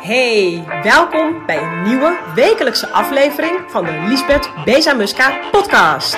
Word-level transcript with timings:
Hey, 0.00 0.64
welkom 0.82 1.46
bij 1.46 1.62
een 1.62 1.82
nieuwe 1.82 2.32
wekelijkse 2.34 2.88
aflevering 2.88 3.70
van 3.70 3.84
de 3.84 4.04
Lisbeth 4.08 4.50
Bezamuska 4.64 5.50
podcast. 5.50 6.16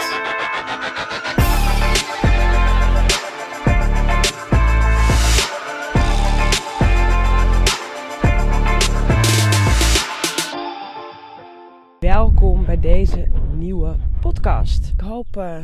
Welkom 12.01 12.65
bij 12.65 12.81
deze 12.81 13.29
nieuwe 13.55 13.97
podcast. 14.21 14.93
Ik 14.95 15.01
hoop 15.01 15.37
uh, 15.37 15.59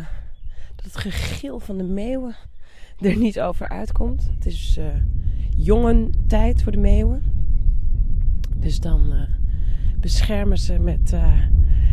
dat 0.77 0.85
het 0.85 0.96
gegil 0.96 1.61
van 1.61 1.77
de 1.77 1.85
meeuwen 1.85 2.37
er 3.01 3.17
niet 3.17 3.41
over 3.41 3.69
uitkomt. 3.69 4.30
Het 4.35 4.46
is 4.46 4.77
uh, 4.79 4.85
jongen 5.57 6.12
tijd 6.27 6.62
voor 6.62 6.73
de 6.73 6.79
meeuwen. 6.79 7.36
Dus 8.59 8.80
dan 8.80 9.12
uh, 9.12 9.23
beschermen 10.01 10.59
ze 10.59 10.78
met 10.78 11.12
uh, 11.12 11.41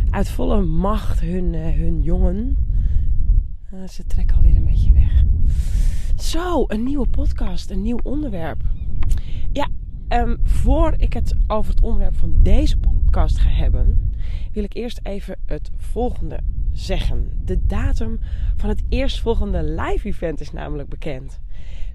uit 0.09 0.29
volle 0.29 0.61
macht 0.61 1.19
hun, 1.19 1.53
uh, 1.53 1.65
hun 1.65 2.01
jongen. 2.01 2.57
ze 3.89 4.05
trekken 4.05 4.35
alweer 4.35 4.55
een 4.55 4.65
beetje 4.65 4.91
weg. 4.91 5.23
Zo, 6.15 6.63
een 6.67 6.83
nieuwe 6.83 7.07
podcast, 7.07 7.69
een 7.69 7.81
nieuw 7.81 7.99
onderwerp. 8.03 8.61
Ja, 9.51 9.67
um, 10.09 10.39
voor 10.43 10.93
ik 10.97 11.13
het 11.13 11.35
over 11.47 11.71
het 11.73 11.83
onderwerp 11.83 12.15
van 12.15 12.33
deze 12.41 12.77
podcast 12.77 13.37
ga 13.37 13.49
hebben, 13.49 14.11
wil 14.51 14.63
ik 14.63 14.73
eerst 14.73 14.99
even 15.03 15.39
het 15.45 15.71
volgende 15.77 16.39
zeggen. 16.71 17.41
De 17.45 17.65
datum 17.65 18.19
van 18.55 18.69
het 18.69 18.83
eerstvolgende 18.89 19.63
live 19.63 20.07
event 20.07 20.39
is 20.41 20.51
namelijk 20.51 20.89
bekend. 20.89 21.39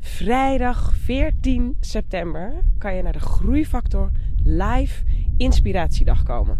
Vrijdag 0.01 0.95
14 0.97 1.77
september 1.81 2.53
kan 2.79 2.95
je 2.95 3.03
naar 3.03 3.13
de 3.13 3.19
Groeifactor 3.21 4.11
Live 4.45 5.05
Inspiratiedag 5.37 6.23
komen. 6.23 6.59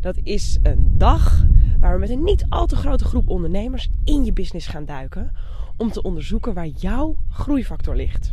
Dat 0.00 0.18
is 0.22 0.58
een 0.62 0.94
dag 0.96 1.46
waar 1.80 1.92
we 1.92 1.98
met 1.98 2.10
een 2.10 2.24
niet 2.24 2.46
al 2.48 2.66
te 2.66 2.76
grote 2.76 3.04
groep 3.04 3.28
ondernemers 3.28 3.88
in 4.04 4.24
je 4.24 4.32
business 4.32 4.66
gaan 4.66 4.84
duiken 4.84 5.32
om 5.76 5.90
te 5.90 6.02
onderzoeken 6.02 6.54
waar 6.54 6.66
jouw 6.66 7.16
groeifactor 7.28 7.96
ligt. 7.96 8.32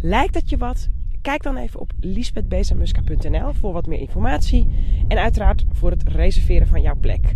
Lijkt 0.00 0.34
dat 0.34 0.50
je 0.50 0.56
wat? 0.56 0.88
Kijk 1.22 1.42
dan 1.42 1.56
even 1.56 1.80
op 1.80 1.92
lisbethbezamuska.nl 2.00 3.52
voor 3.52 3.72
wat 3.72 3.86
meer 3.86 3.98
informatie 3.98 4.68
en 5.08 5.18
uiteraard 5.18 5.64
voor 5.70 5.90
het 5.90 6.08
reserveren 6.08 6.66
van 6.66 6.82
jouw 6.82 6.96
plek. 7.00 7.34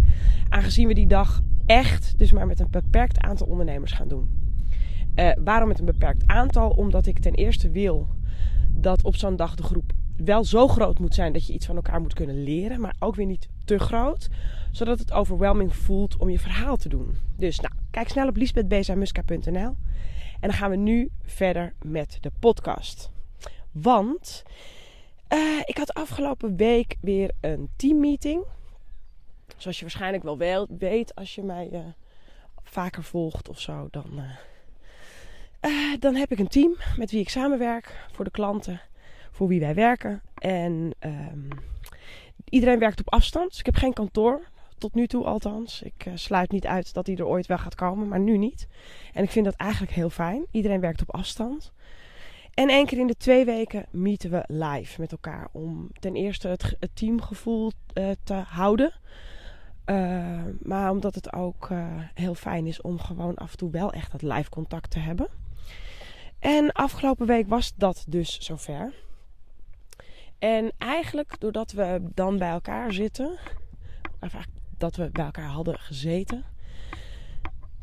Aangezien 0.48 0.88
we 0.88 0.94
die 0.94 1.06
dag 1.06 1.42
echt 1.66 2.18
dus 2.18 2.32
maar 2.32 2.46
met 2.46 2.60
een 2.60 2.70
beperkt 2.70 3.20
aantal 3.20 3.46
ondernemers 3.46 3.92
gaan 3.92 4.08
doen. 4.08 4.28
Uh, 5.14 5.30
waarom 5.44 5.68
met 5.68 5.78
een 5.78 5.84
beperkt 5.84 6.22
aantal? 6.26 6.70
Omdat 6.70 7.06
ik 7.06 7.18
ten 7.18 7.34
eerste 7.34 7.70
wil 7.70 8.08
dat 8.70 9.04
op 9.04 9.16
zo'n 9.16 9.36
dag 9.36 9.54
de 9.54 9.62
groep 9.62 9.92
wel 10.24 10.44
zo 10.44 10.68
groot 10.68 10.98
moet 10.98 11.14
zijn 11.14 11.32
dat 11.32 11.46
je 11.46 11.52
iets 11.52 11.66
van 11.66 11.76
elkaar 11.76 12.00
moet 12.00 12.14
kunnen 12.14 12.42
leren, 12.42 12.80
maar 12.80 12.96
ook 12.98 13.14
weer 13.14 13.26
niet 13.26 13.48
te 13.64 13.78
groot, 13.78 14.28
zodat 14.72 14.98
het 14.98 15.12
overwhelming 15.12 15.74
voelt 15.76 16.16
om 16.16 16.30
je 16.30 16.38
verhaal 16.38 16.76
te 16.76 16.88
doen. 16.88 17.16
Dus 17.36 17.60
nou, 17.60 17.74
kijk 17.90 18.08
snel 18.08 18.28
op 18.28 18.36
lisbethbezamuska.nl 18.36 19.76
en 20.40 20.48
dan 20.48 20.52
gaan 20.52 20.70
we 20.70 20.76
nu 20.76 21.10
verder 21.22 21.74
met 21.82 22.18
de 22.20 22.30
podcast. 22.38 23.10
Want 23.72 24.42
uh, 25.32 25.60
ik 25.64 25.76
had 25.76 25.94
afgelopen 25.94 26.56
week 26.56 26.96
weer 27.00 27.30
een 27.40 27.68
teammeeting. 27.76 28.44
Zoals 29.56 29.76
je 29.76 29.82
waarschijnlijk 29.82 30.22
wel 30.22 30.66
weet 30.78 31.14
als 31.14 31.34
je 31.34 31.42
mij 31.42 31.68
uh, 31.72 31.80
vaker 32.62 33.02
volgt 33.02 33.48
of 33.48 33.60
zo, 33.60 33.88
uh, 35.60 35.94
dan 35.98 36.14
heb 36.14 36.32
ik 36.32 36.38
een 36.38 36.48
team 36.48 36.76
met 36.96 37.10
wie 37.10 37.20
ik 37.20 37.28
samenwerk 37.28 38.06
voor 38.12 38.24
de 38.24 38.30
klanten 38.30 38.80
voor 39.36 39.48
wie 39.48 39.60
wij 39.60 39.74
werken. 39.74 40.22
En 40.34 40.94
um, 41.00 41.48
iedereen 42.48 42.78
werkt 42.78 43.00
op 43.00 43.12
afstand. 43.12 43.48
Dus 43.48 43.58
ik 43.58 43.66
heb 43.66 43.74
geen 43.74 43.92
kantoor. 43.92 44.40
Tot 44.78 44.94
nu 44.94 45.06
toe 45.06 45.24
althans. 45.24 45.82
Ik 45.82 46.06
uh, 46.06 46.12
sluit 46.16 46.50
niet 46.50 46.66
uit 46.66 46.94
dat 46.94 47.06
hij 47.06 47.16
er 47.16 47.26
ooit 47.26 47.46
wel 47.46 47.58
gaat 47.58 47.74
komen, 47.74 48.08
maar 48.08 48.20
nu 48.20 48.36
niet. 48.36 48.68
En 49.12 49.24
ik 49.24 49.30
vind 49.30 49.44
dat 49.44 49.54
eigenlijk 49.54 49.92
heel 49.92 50.10
fijn. 50.10 50.46
Iedereen 50.50 50.80
werkt 50.80 51.00
op 51.00 51.14
afstand. 51.14 51.72
En 52.54 52.68
één 52.68 52.86
keer 52.86 52.98
in 52.98 53.06
de 53.06 53.16
twee 53.16 53.44
weken 53.44 53.86
meeten 53.90 54.30
we 54.30 54.44
live 54.46 55.00
met 55.00 55.12
elkaar. 55.12 55.48
Om 55.52 55.90
ten 55.98 56.14
eerste 56.14 56.48
het, 56.48 56.76
teamgevoel 56.94 57.72
uh, 57.94 58.10
te 58.24 58.34
houden. 58.34 58.92
Uh, 59.86 60.42
maar 60.62 60.90
omdat 60.90 61.14
het 61.14 61.32
ook 61.32 61.70
heel 62.14 62.34
fijn 62.34 62.66
is 62.66 62.80
om 62.80 62.98
gewoon 62.98 63.34
af 63.34 63.50
en 63.50 63.56
toe 63.56 63.70
wel 63.70 63.92
echt 63.92 64.12
dat 64.12 64.22
live 64.22 64.50
contact 64.50 64.90
te 64.90 64.98
hebben. 64.98 65.28
En 66.38 66.72
afgelopen 66.72 67.26
week 67.26 67.48
was 67.48 67.74
dat 67.76 68.04
dus 68.08 68.38
zover. 68.38 68.92
En 70.38 70.72
eigenlijk 70.78 71.40
doordat 71.40 71.72
we 71.72 72.08
dan 72.14 72.38
bij 72.38 72.50
elkaar 72.50 72.92
zitten, 72.92 73.38
of 74.20 74.34
dat 74.78 74.96
we 74.96 75.10
bij 75.10 75.24
elkaar 75.24 75.48
hadden 75.48 75.78
gezeten, 75.78 76.44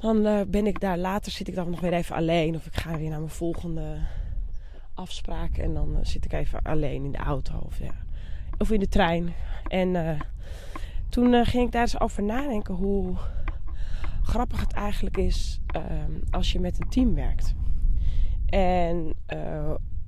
dan 0.04 0.18
uh, 0.26 0.42
ben 0.48 0.68
ik 0.68 0.80
daar 0.80 0.98
later, 0.98 1.32
zit 1.32 1.48
ik 1.48 1.56
dan 1.56 1.70
nog 1.70 1.80
weer 1.80 1.94
even 1.94 2.16
alleen. 2.16 2.56
Of 2.56 2.66
ik 2.66 2.76
ga 2.76 2.98
weer 2.98 3.10
naar 3.10 3.20
mijn 3.20 3.32
volgende 3.32 3.98
afspraak 4.94 5.58
en 5.58 5.74
dan 5.74 5.92
uh, 5.92 5.98
zit 6.02 6.26
ik 6.26 6.34
even 6.34 6.62
alleen 6.62 7.04
in 7.04 7.12
de 7.12 7.18
auto 7.18 7.58
of, 7.58 7.80
ja, 7.80 7.94
of 8.58 8.72
in 8.72 8.80
de 8.80 8.88
trein. 8.88 9.34
En 9.68 9.94
uh, 9.94 10.20
toen 11.10 11.46
ging 11.46 11.66
ik 11.66 11.72
daar 11.72 11.82
eens 11.82 12.00
over 12.00 12.24
nadenken 12.24 12.74
hoe 12.74 13.16
grappig 14.24 14.60
het 14.60 14.74
eigenlijk 14.74 15.18
is 15.18 15.60
als 16.32 16.52
je 16.52 16.60
met 16.60 16.82
een 16.82 16.90
team 16.90 17.16
werkt. 17.16 17.54
En 18.46 19.14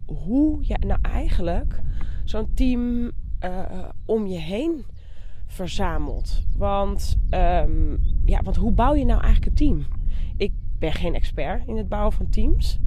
hoe 0.05 0.59
je 0.61 0.77
nou 0.77 0.99
eigenlijk 1.01 1.81
zo'n 2.25 2.53
team 2.53 3.11
uh, 3.43 3.59
om 4.05 4.27
je 4.27 4.37
heen 4.37 4.85
verzamelt. 5.47 6.43
Want, 6.57 7.17
um, 7.29 8.01
ja, 8.25 8.41
want 8.43 8.55
hoe 8.55 8.71
bouw 8.71 8.93
je 8.93 9.05
nou 9.05 9.21
eigenlijk 9.21 9.45
een 9.45 9.67
team? 9.67 9.85
Ik 10.37 10.51
ben 10.79 10.93
geen 10.93 11.15
expert 11.15 11.67
in 11.67 11.77
het 11.77 11.89
bouwen 11.89 12.13
van 12.13 12.29
teams. 12.29 12.79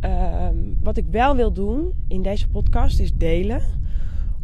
Um, 0.00 0.78
wat 0.82 0.96
ik 0.96 1.04
wel 1.10 1.36
wil 1.36 1.52
doen 1.52 1.92
in 2.08 2.22
deze 2.22 2.48
podcast 2.48 3.00
is 3.00 3.14
delen 3.14 3.62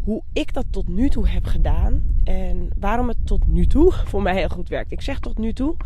hoe 0.05 0.23
ik 0.33 0.55
dat 0.55 0.67
tot 0.71 0.89
nu 0.89 1.09
toe 1.09 1.29
heb 1.29 1.45
gedaan 1.45 2.03
en 2.25 2.69
waarom 2.79 3.09
het 3.09 3.27
tot 3.27 3.47
nu 3.47 3.67
toe 3.67 3.93
voor 4.11 4.23
mij 4.23 4.37
heel 4.37 4.49
goed 4.49 4.69
werkt. 4.69 4.93
Ik 4.93 5.01
zeg 5.01 5.19
tot 5.19 5.39
nu 5.39 5.53
toe, 5.53 5.77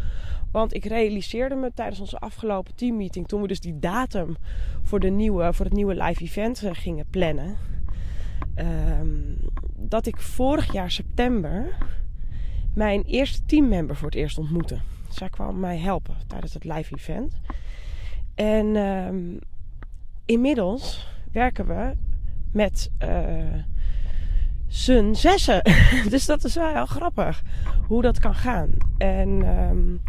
want 0.51 0.75
ik 0.75 0.85
realiseerde 0.85 1.55
me 1.55 1.73
tijdens 1.75 2.01
onze 2.01 2.19
afgelopen 2.19 2.75
teammeeting, 2.75 3.29
toen 3.29 3.41
we 3.41 3.49
dus 3.49 3.61
die 3.61 3.79
datum 3.79 4.37
voor, 4.83 5.01
de 5.01 5.11
nieuwe, 5.11 5.53
voor 5.53 5.65
het 5.65 5.75
nieuwe 5.75 5.95
live 5.95 6.23
event 6.23 6.63
eh, 6.63 6.71
gingen 6.73 7.07
plannen, 7.11 7.57
um, 8.57 9.37
dat 9.77 10.07
ik 10.07 10.21
vorig 10.21 10.73
jaar 10.73 10.91
september 10.91 11.77
mijn 12.75 13.03
eerste 13.03 13.45
teammember 13.45 13.97
voor 13.97 14.09
het 14.09 14.19
eerst 14.19 14.39
ontmoette. 14.39 14.79
Zij 15.09 15.29
kwam 15.29 15.61
mij 15.61 15.79
helpen 15.79 16.17
tijdens 16.27 16.55
het 16.55 16.65
live 16.65 16.95
event. 16.95 17.41
En 18.35 18.77
um, 18.77 19.39
inmiddels 20.25 21.09
werken 21.33 21.67
we 21.67 21.93
met 22.53 22.91
uh, 23.03 23.63
z'n 24.67 25.15
zessen. 25.15 25.63
dus 26.11 26.27
dat 26.27 26.45
is 26.45 26.55
wel 26.55 26.73
heel 26.73 26.87
grappig 26.87 27.43
hoe 27.87 28.03
dat 28.03 28.19
kan 28.19 28.35
gaan. 28.35 28.71
En 28.99 29.29
um, 29.29 30.03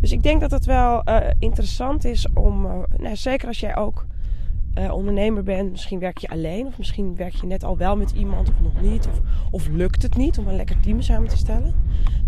dus 0.00 0.12
ik 0.12 0.22
denk 0.22 0.40
dat 0.40 0.50
het 0.50 0.64
wel 0.64 1.02
uh, 1.08 1.18
interessant 1.38 2.04
is 2.04 2.26
om, 2.34 2.66
uh, 2.66 2.72
nou, 2.96 3.16
zeker 3.16 3.48
als 3.48 3.60
jij 3.60 3.76
ook 3.76 4.06
uh, 4.78 4.92
ondernemer 4.92 5.42
bent, 5.42 5.70
misschien 5.70 5.98
werk 5.98 6.18
je 6.18 6.28
alleen, 6.28 6.66
of 6.66 6.78
misschien 6.78 7.16
werk 7.16 7.34
je 7.34 7.46
net 7.46 7.64
al 7.64 7.76
wel 7.76 7.96
met 7.96 8.10
iemand 8.10 8.48
of 8.48 8.60
nog 8.60 8.80
niet, 8.80 9.06
of, 9.06 9.20
of 9.50 9.68
lukt 9.68 10.02
het 10.02 10.16
niet 10.16 10.38
om 10.38 10.48
een 10.48 10.56
lekker 10.56 10.80
team 10.80 11.00
samen 11.00 11.28
te 11.28 11.36
stellen. 11.36 11.74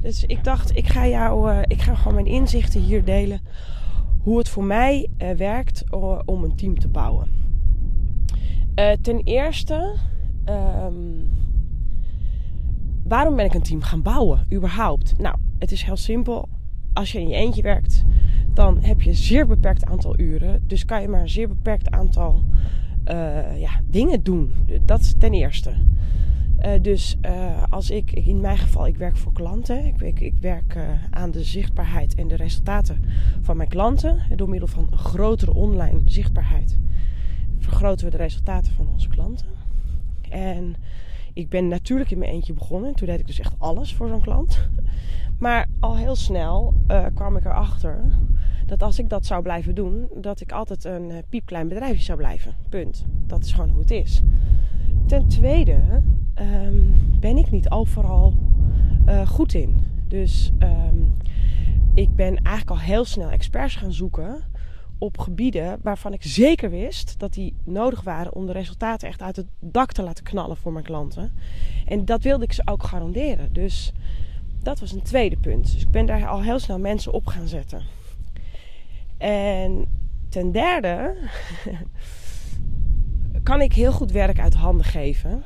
Dus 0.00 0.25
ik 0.25 0.44
dacht, 0.44 0.76
ik 0.76 0.88
ga 0.88 1.06
jou, 1.06 1.62
ik 1.66 1.82
ga 1.82 1.94
gewoon 1.94 2.14
mijn 2.14 2.26
inzichten 2.26 2.81
hier 2.81 3.04
delen, 3.04 3.41
hoe 4.22 4.38
het 4.38 4.48
voor 4.48 4.64
mij 4.64 5.08
werkt 5.37 5.84
om 6.25 6.44
een 6.44 6.56
team 6.56 6.78
te 6.78 6.88
bouwen. 6.88 7.28
ten 9.00 9.20
eerste, 9.25 9.94
um, 10.49 11.28
waarom 13.05 13.37
ben 13.37 13.44
ik 13.44 13.55
een 13.55 13.62
team 13.62 13.82
gaan 13.82 14.02
bouwen, 14.02 14.46
überhaupt? 14.52 15.19
Nou, 15.19 15.37
het 15.58 15.73
is 15.73 15.82
heel 15.82 15.96
simpel 15.96 16.49
als 16.99 17.12
je 17.12 17.21
in 17.21 17.29
je 17.29 17.35
eentje 17.35 17.62
werkt, 17.62 18.05
dan 18.53 18.79
heb 18.81 19.03
je 19.03 19.11
een 19.11 19.17
zeer 19.17 19.47
beperkt 19.47 19.85
aantal 19.85 20.19
uren. 20.19 20.62
Dus 20.67 20.85
kan 20.85 21.03
je 21.03 21.09
maar 21.09 21.21
een 21.21 21.29
zeer 21.29 21.49
beperkt 21.49 21.91
aantal 21.91 22.43
uh, 23.11 23.61
ja, 23.61 23.81
dingen 23.87 24.23
doen. 24.23 24.53
Dat 24.85 25.00
is 25.00 25.15
ten 25.19 25.33
eerste. 25.33 25.73
Uh, 26.65 26.71
dus 26.83 27.17
uh, 27.23 27.62
als 27.69 27.91
ik, 27.91 28.12
in 28.12 28.41
mijn 28.41 28.59
geval, 28.59 28.87
ik 28.87 28.97
werk 28.97 29.17
voor 29.17 29.33
klanten. 29.33 29.85
Ik, 29.87 30.00
ik, 30.00 30.21
ik 30.21 30.35
werk 30.41 30.79
aan 31.11 31.31
de 31.31 31.45
zichtbaarheid 31.45 32.15
en 32.15 32.29
de 32.29 32.37
resultaten 32.37 33.05
van 33.41 33.56
mijn 33.56 33.69
klanten. 33.69 34.19
Door 34.37 34.49
middel 34.49 34.69
van 34.69 34.89
een 34.91 34.99
grotere 34.99 35.55
online 35.55 36.00
zichtbaarheid 36.05 36.79
vergroten 37.59 38.05
we 38.05 38.11
de 38.11 38.17
resultaten 38.17 38.73
van 38.73 38.89
onze 38.93 39.09
klanten. 39.09 39.47
En 40.31 40.77
ik 41.33 41.49
ben 41.49 41.69
natuurlijk 41.69 42.11
in 42.11 42.19
mijn 42.19 42.31
eentje 42.31 42.53
begonnen. 42.53 42.95
Toen 42.95 43.06
deed 43.06 43.21
ik 43.21 43.27
dus 43.27 43.41
echt 43.41 43.55
alles 43.59 43.95
voor 43.95 44.09
zo'n 44.09 44.21
klant. 44.21 44.69
Maar 45.38 45.67
al 45.81 45.96
heel 45.96 46.17
snel 46.17 46.75
uh, 46.90 47.06
kwam 47.14 47.37
ik 47.37 47.44
erachter 47.44 48.00
dat 48.67 48.82
als 48.82 48.99
ik 48.99 49.08
dat 49.08 49.26
zou 49.26 49.43
blijven 49.43 49.75
doen, 49.75 50.08
dat 50.14 50.40
ik 50.40 50.52
altijd 50.52 50.85
een 50.85 51.11
uh, 51.11 51.17
piepklein 51.29 51.69
bedrijfje 51.69 52.02
zou 52.02 52.19
blijven. 52.19 52.55
Punt. 52.69 53.05
Dat 53.26 53.44
is 53.44 53.52
gewoon 53.52 53.70
hoe 53.70 53.81
het 53.81 53.90
is. 53.90 54.23
Ten 55.06 55.29
tweede 55.29 55.81
ehm, 56.35 56.76
ben 57.20 57.37
ik 57.37 57.50
niet 57.50 57.70
overal 57.70 58.35
uh, 59.06 59.26
goed 59.26 59.55
in. 59.55 59.76
Dus 60.08 60.52
ehm, 60.58 60.96
ik 61.94 62.14
ben 62.14 62.37
eigenlijk 62.37 62.70
al 62.70 62.87
heel 62.87 63.05
snel 63.05 63.31
experts 63.31 63.76
gaan 63.76 63.93
zoeken 63.93 64.44
op 64.99 65.19
gebieden 65.19 65.79
waarvan 65.82 66.12
ik 66.12 66.23
zeker 66.23 66.70
wist 66.70 67.19
dat 67.19 67.32
die 67.32 67.55
nodig 67.64 68.02
waren 68.02 68.35
om 68.35 68.46
de 68.46 68.52
resultaten 68.52 69.08
echt 69.08 69.23
uit 69.23 69.37
het 69.37 69.46
dak 69.61 69.93
te 69.93 70.02
laten 70.02 70.25
knallen 70.25 70.56
voor 70.56 70.73
mijn 70.73 70.85
klanten. 70.85 71.32
En 71.85 72.05
dat 72.05 72.23
wilde 72.23 72.44
ik 72.44 72.52
ze 72.52 72.62
ook 72.64 72.82
garanderen. 72.82 73.52
Dus 73.52 73.93
dat 74.69 74.81
was 74.81 74.93
een 74.93 75.03
tweede 75.03 75.37
punt. 75.37 75.73
Dus 75.73 75.82
ik 75.82 75.91
ben 75.91 76.06
daar 76.06 76.26
al 76.26 76.43
heel 76.43 76.59
snel 76.59 76.79
mensen 76.79 77.12
op 77.12 77.26
gaan 77.26 77.49
zetten. 77.49 77.82
En 79.17 79.87
ten 80.29 80.53
derde 80.53 81.15
kan 83.43 83.61
ik 83.61 83.73
heel 83.73 83.93
goed 83.93 84.12
werk 84.12 84.38
uit 84.38 84.55
handen 84.55 84.87
geven. 84.87 85.43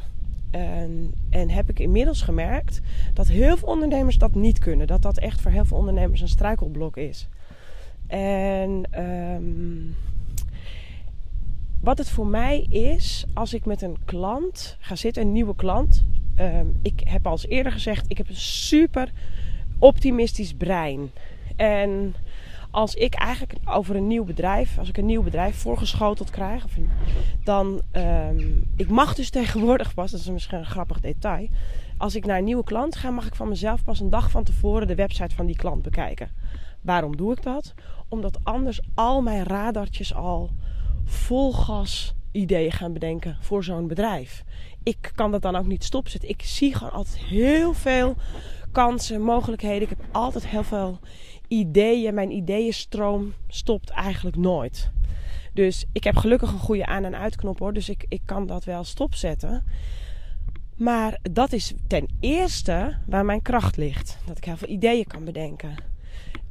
En, 0.50 1.14
en, 1.30 1.50
heb 1.50 1.68
ik 1.68 1.78
inmiddels 1.78 2.22
gemerkt 2.22 2.80
dat 3.14 3.28
heel 3.28 3.56
veel 3.56 3.68
ondernemers 3.68 4.18
dat 4.18 4.34
niet 4.34 4.58
kunnen. 4.58 4.86
Dat 4.86 5.02
dat 5.02 5.18
echt 5.18 5.40
voor 5.40 5.50
heel 5.50 5.64
veel 5.64 5.76
ondernemers 5.76 6.20
een 6.20 6.28
struikelblok 6.28 6.96
is. 6.96 7.28
En 8.06 8.84
um, 9.02 9.94
wat 11.80 11.98
het 11.98 12.08
voor 12.08 12.26
mij 12.26 12.60
is, 12.60 13.26
als 13.34 13.54
ik 13.54 13.64
met 13.64 13.82
een 13.82 13.96
klant 14.04 14.76
ga 14.80 14.96
zitten, 14.96 15.22
een 15.22 15.32
nieuwe 15.32 15.54
klant. 15.54 16.06
Um, 16.42 16.78
ik 16.82 17.00
heb 17.04 17.26
al 17.26 17.38
eerder 17.48 17.72
gezegd, 17.72 18.04
ik 18.08 18.18
heb 18.18 18.28
een 18.28 18.36
super 18.36 19.12
optimistisch 19.78 20.54
brein. 20.54 21.10
En 21.56 22.14
als 22.70 22.94
ik 22.94 23.14
eigenlijk 23.14 23.54
over 23.64 23.96
een 23.96 24.06
nieuw 24.06 24.24
bedrijf, 24.24 24.78
als 24.78 24.88
ik 24.88 24.96
een 24.96 25.06
nieuw 25.06 25.22
bedrijf 25.22 25.56
voorgeschoteld 25.56 26.30
krijg, 26.30 26.64
dan, 27.44 27.82
um, 27.92 28.70
ik 28.76 28.88
mag 28.88 29.14
dus 29.14 29.30
tegenwoordig 29.40 29.94
pas, 29.94 30.10
dat 30.10 30.20
is 30.20 30.28
misschien 30.28 30.58
een 30.58 30.66
grappig 30.66 31.00
detail, 31.00 31.48
als 31.96 32.14
ik 32.14 32.26
naar 32.26 32.38
een 32.38 32.44
nieuwe 32.44 32.64
klant 32.64 32.96
ga, 32.96 33.10
mag 33.10 33.26
ik 33.26 33.34
van 33.34 33.48
mezelf 33.48 33.84
pas 33.84 34.00
een 34.00 34.10
dag 34.10 34.30
van 34.30 34.44
tevoren 34.44 34.86
de 34.86 34.94
website 34.94 35.34
van 35.34 35.46
die 35.46 35.56
klant 35.56 35.82
bekijken. 35.82 36.30
Waarom 36.80 37.16
doe 37.16 37.32
ik 37.32 37.42
dat? 37.42 37.74
Omdat 38.08 38.38
anders 38.42 38.80
al 38.94 39.22
mijn 39.22 39.44
radartjes 39.44 40.14
al 40.14 40.50
vol 41.04 41.52
gas 41.52 42.14
ideeën 42.32 42.72
gaan 42.72 42.92
bedenken 42.92 43.36
voor 43.40 43.64
zo'n 43.64 43.88
bedrijf. 43.88 44.44
Ik 44.82 45.10
kan 45.14 45.30
dat 45.30 45.42
dan 45.42 45.56
ook 45.56 45.66
niet 45.66 45.84
stopzetten. 45.84 46.28
Ik 46.28 46.42
zie 46.42 46.74
gewoon 46.74 46.92
altijd 46.92 47.18
heel 47.18 47.74
veel 47.74 48.14
kansen, 48.72 49.20
mogelijkheden. 49.20 49.82
Ik 49.82 49.88
heb 49.88 50.04
altijd 50.12 50.46
heel 50.46 50.62
veel 50.64 50.98
ideeën. 51.48 52.14
Mijn 52.14 52.30
ideeënstroom 52.30 53.32
stopt 53.48 53.90
eigenlijk 53.90 54.36
nooit. 54.36 54.90
Dus 55.54 55.84
ik 55.92 56.04
heb 56.04 56.16
gelukkig 56.16 56.52
een 56.52 56.58
goede 56.58 56.86
aan- 56.86 57.04
en 57.04 57.16
uitknop 57.16 57.58
hoor. 57.58 57.72
Dus 57.72 57.88
ik, 57.88 58.04
ik 58.08 58.20
kan 58.24 58.46
dat 58.46 58.64
wel 58.64 58.84
stopzetten. 58.84 59.64
Maar 60.76 61.18
dat 61.30 61.52
is 61.52 61.72
ten 61.86 62.08
eerste 62.20 62.96
waar 63.06 63.24
mijn 63.24 63.42
kracht 63.42 63.76
ligt. 63.76 64.18
Dat 64.26 64.36
ik 64.36 64.44
heel 64.44 64.56
veel 64.56 64.68
ideeën 64.68 65.06
kan 65.06 65.24
bedenken. 65.24 65.74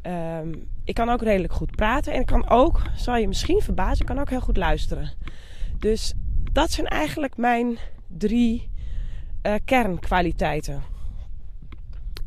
Ehm, 0.01 0.53
ik 0.83 0.93
kan 0.93 1.09
ook 1.09 1.21
redelijk 1.21 1.53
goed 1.53 1.75
praten. 1.75 2.13
En 2.13 2.19
ik 2.19 2.25
kan 2.25 2.49
ook, 2.49 2.81
zal 2.95 3.15
je 3.15 3.27
misschien 3.27 3.61
verbazen, 3.61 3.99
ik 3.99 4.05
kan 4.05 4.19
ook 4.19 4.29
heel 4.29 4.41
goed 4.41 4.57
luisteren. 4.57 5.11
Dus 5.81 6.13
dat 6.51 6.71
zijn 6.71 6.87
eigenlijk 6.87 7.37
mijn 7.37 7.77
drie 8.07 8.69
uh, 9.43 9.53
kernkwaliteiten. 9.65 10.81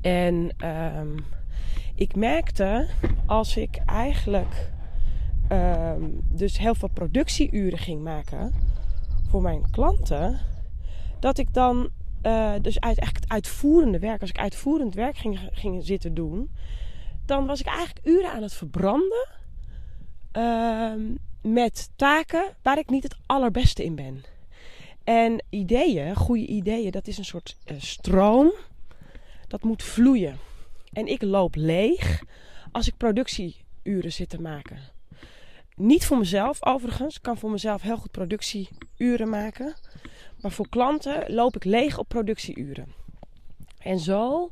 En 0.00 0.66
um, 0.98 1.24
ik 1.94 2.16
merkte 2.16 2.88
als 3.26 3.56
ik 3.56 3.76
eigenlijk 3.86 4.70
um, 5.52 6.20
dus 6.24 6.58
heel 6.58 6.74
veel 6.74 6.88
productieuren 6.88 7.78
ging 7.78 8.02
maken 8.02 8.52
voor 9.28 9.42
mijn 9.42 9.70
klanten, 9.70 10.40
dat 11.20 11.38
ik 11.38 11.54
dan 11.54 11.88
uh, 12.22 12.52
dus 12.60 12.80
uit, 12.80 12.98
eigenlijk 12.98 13.16
het 13.16 13.28
uitvoerende 13.28 13.98
werk, 13.98 14.20
als 14.20 14.30
ik 14.30 14.38
uitvoerend 14.38 14.94
werk 14.94 15.16
ging, 15.16 15.48
ging 15.52 15.84
zitten 15.84 16.14
doen, 16.14 16.50
dan 17.26 17.46
was 17.46 17.60
ik 17.60 17.66
eigenlijk 17.66 18.06
uren 18.06 18.32
aan 18.32 18.42
het 18.42 18.54
verbranden 18.54 19.28
uh, 20.32 20.92
met 21.44 21.90
taken 21.96 22.56
waar 22.62 22.78
ik 22.78 22.90
niet 22.90 23.02
het 23.02 23.16
allerbeste 23.26 23.84
in 23.84 23.94
ben. 23.94 24.24
En 25.04 25.42
ideeën, 25.50 26.16
goede 26.16 26.46
ideeën, 26.46 26.90
dat 26.90 27.06
is 27.06 27.18
een 27.18 27.24
soort 27.24 27.56
uh, 27.66 27.80
stroom. 27.80 28.52
Dat 29.48 29.62
moet 29.62 29.82
vloeien. 29.82 30.38
En 30.92 31.06
ik 31.06 31.22
loop 31.22 31.54
leeg 31.54 32.22
als 32.72 32.86
ik 32.86 32.96
productieuren 32.96 34.12
zit 34.12 34.28
te 34.28 34.40
maken. 34.40 34.78
Niet 35.76 36.06
voor 36.06 36.18
mezelf 36.18 36.64
overigens. 36.64 37.16
Ik 37.16 37.22
kan 37.22 37.38
voor 37.38 37.50
mezelf 37.50 37.82
heel 37.82 37.96
goed 37.96 38.10
productieuren 38.10 39.28
maken. 39.28 39.74
Maar 40.40 40.50
voor 40.50 40.68
klanten 40.68 41.34
loop 41.34 41.56
ik 41.56 41.64
leeg 41.64 41.98
op 41.98 42.08
productieuren. 42.08 42.92
En 43.78 43.98
zo 43.98 44.50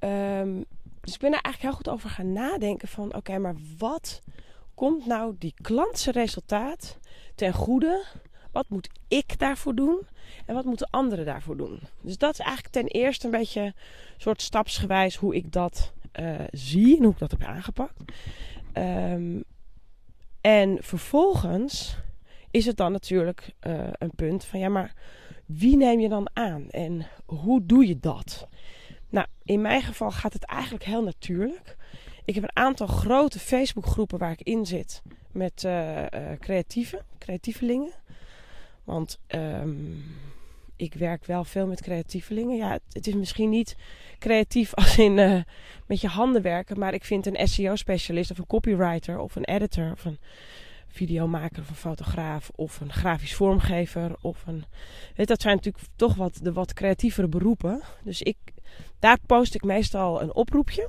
um, 0.00 0.64
dus 1.06 1.14
ik 1.14 1.20
ben 1.20 1.32
er 1.32 1.40
eigenlijk 1.40 1.62
heel 1.62 1.72
goed 1.72 1.88
over 1.88 2.10
gaan 2.10 2.32
nadenken 2.32 2.88
van 2.88 3.14
oké, 3.14 3.38
maar 3.38 3.56
wat 3.78 4.22
komt 4.76 5.06
nou 5.06 5.34
die 5.38 5.54
klantse 5.62 6.10
resultaat 6.10 6.98
ten 7.34 7.52
goede? 7.52 8.04
Wat 8.52 8.68
moet 8.68 8.88
ik 9.08 9.38
daarvoor 9.38 9.74
doen? 9.74 10.06
En 10.46 10.54
wat 10.54 10.64
moeten 10.64 10.90
anderen 10.90 11.24
daarvoor 11.24 11.56
doen? 11.56 11.80
Dus 12.00 12.18
dat 12.18 12.32
is 12.32 12.38
eigenlijk 12.38 12.74
ten 12.74 12.86
eerste 12.86 13.24
een 13.24 13.30
beetje 13.30 13.74
soort 14.16 14.42
stapsgewijs 14.42 15.16
hoe 15.16 15.34
ik 15.34 15.52
dat 15.52 15.92
uh, 16.20 16.40
zie 16.50 16.96
en 16.96 17.02
hoe 17.02 17.12
ik 17.12 17.18
dat 17.18 17.30
heb 17.30 17.42
aangepakt. 17.42 18.12
Um, 18.74 19.44
en 20.40 20.78
vervolgens 20.80 21.96
is 22.50 22.66
het 22.66 22.76
dan 22.76 22.92
natuurlijk 22.92 23.54
uh, 23.66 23.88
een 23.92 24.12
punt 24.16 24.44
van 24.44 24.58
ja, 24.58 24.68
maar 24.68 24.94
wie 25.46 25.76
neem 25.76 26.00
je 26.00 26.08
dan 26.08 26.28
aan 26.32 26.70
en 26.70 27.06
hoe 27.24 27.66
doe 27.66 27.86
je 27.86 27.98
dat? 28.00 28.48
Nou, 29.08 29.26
in 29.44 29.60
mijn 29.60 29.82
geval 29.82 30.10
gaat 30.10 30.32
het 30.32 30.44
eigenlijk 30.44 30.84
heel 30.84 31.02
natuurlijk. 31.02 31.76
Ik 32.26 32.34
heb 32.34 32.42
een 32.42 32.56
aantal 32.56 32.86
grote 32.86 33.38
Facebookgroepen 33.38 34.18
waar 34.18 34.30
ik 34.30 34.42
in 34.42 34.66
zit 34.66 35.02
met 35.32 35.62
uh, 35.66 36.04
creatieven, 36.40 37.04
creatievelingen. 37.18 37.92
Want 38.84 39.18
um, 39.28 40.04
ik 40.76 40.94
werk 40.94 41.24
wel 41.24 41.44
veel 41.44 41.66
met 41.66 41.82
creatievelingen. 41.82 42.56
Ja, 42.56 42.78
het, 42.92 43.06
is 43.06 43.14
misschien 43.14 43.50
niet 43.50 43.76
creatief 44.18 44.74
als 44.80 44.98
in 44.98 45.18
uh, 45.18 45.42
met 45.86 46.00
je 46.00 46.08
handen 46.08 46.42
werken, 46.42 46.78
maar 46.78 46.94
ik 46.94 47.04
vind 47.04 47.26
een 47.26 47.48
SEO-specialist 47.48 48.30
of 48.30 48.38
een 48.38 48.46
copywriter 48.46 49.18
of 49.18 49.36
een 49.36 49.44
editor 49.44 49.92
of 49.92 50.04
een 50.04 50.18
videomaker 50.88 51.62
of 51.62 51.68
een 51.68 51.74
fotograaf 51.74 52.50
of 52.54 52.80
een 52.80 52.92
grafisch 52.92 53.34
vormgever 53.34 54.16
of 54.20 54.46
een. 54.46 54.64
Dat 55.14 55.40
zijn 55.40 55.56
natuurlijk 55.56 55.84
toch 55.96 56.14
wat 56.14 56.38
de 56.42 56.52
wat 56.52 56.72
creatievere 56.72 57.28
beroepen. 57.28 57.80
Dus 58.02 58.22
ik 58.22 58.36
daar 58.98 59.18
post 59.26 59.54
ik 59.54 59.62
meestal 59.62 60.22
een 60.22 60.34
oproepje. 60.34 60.88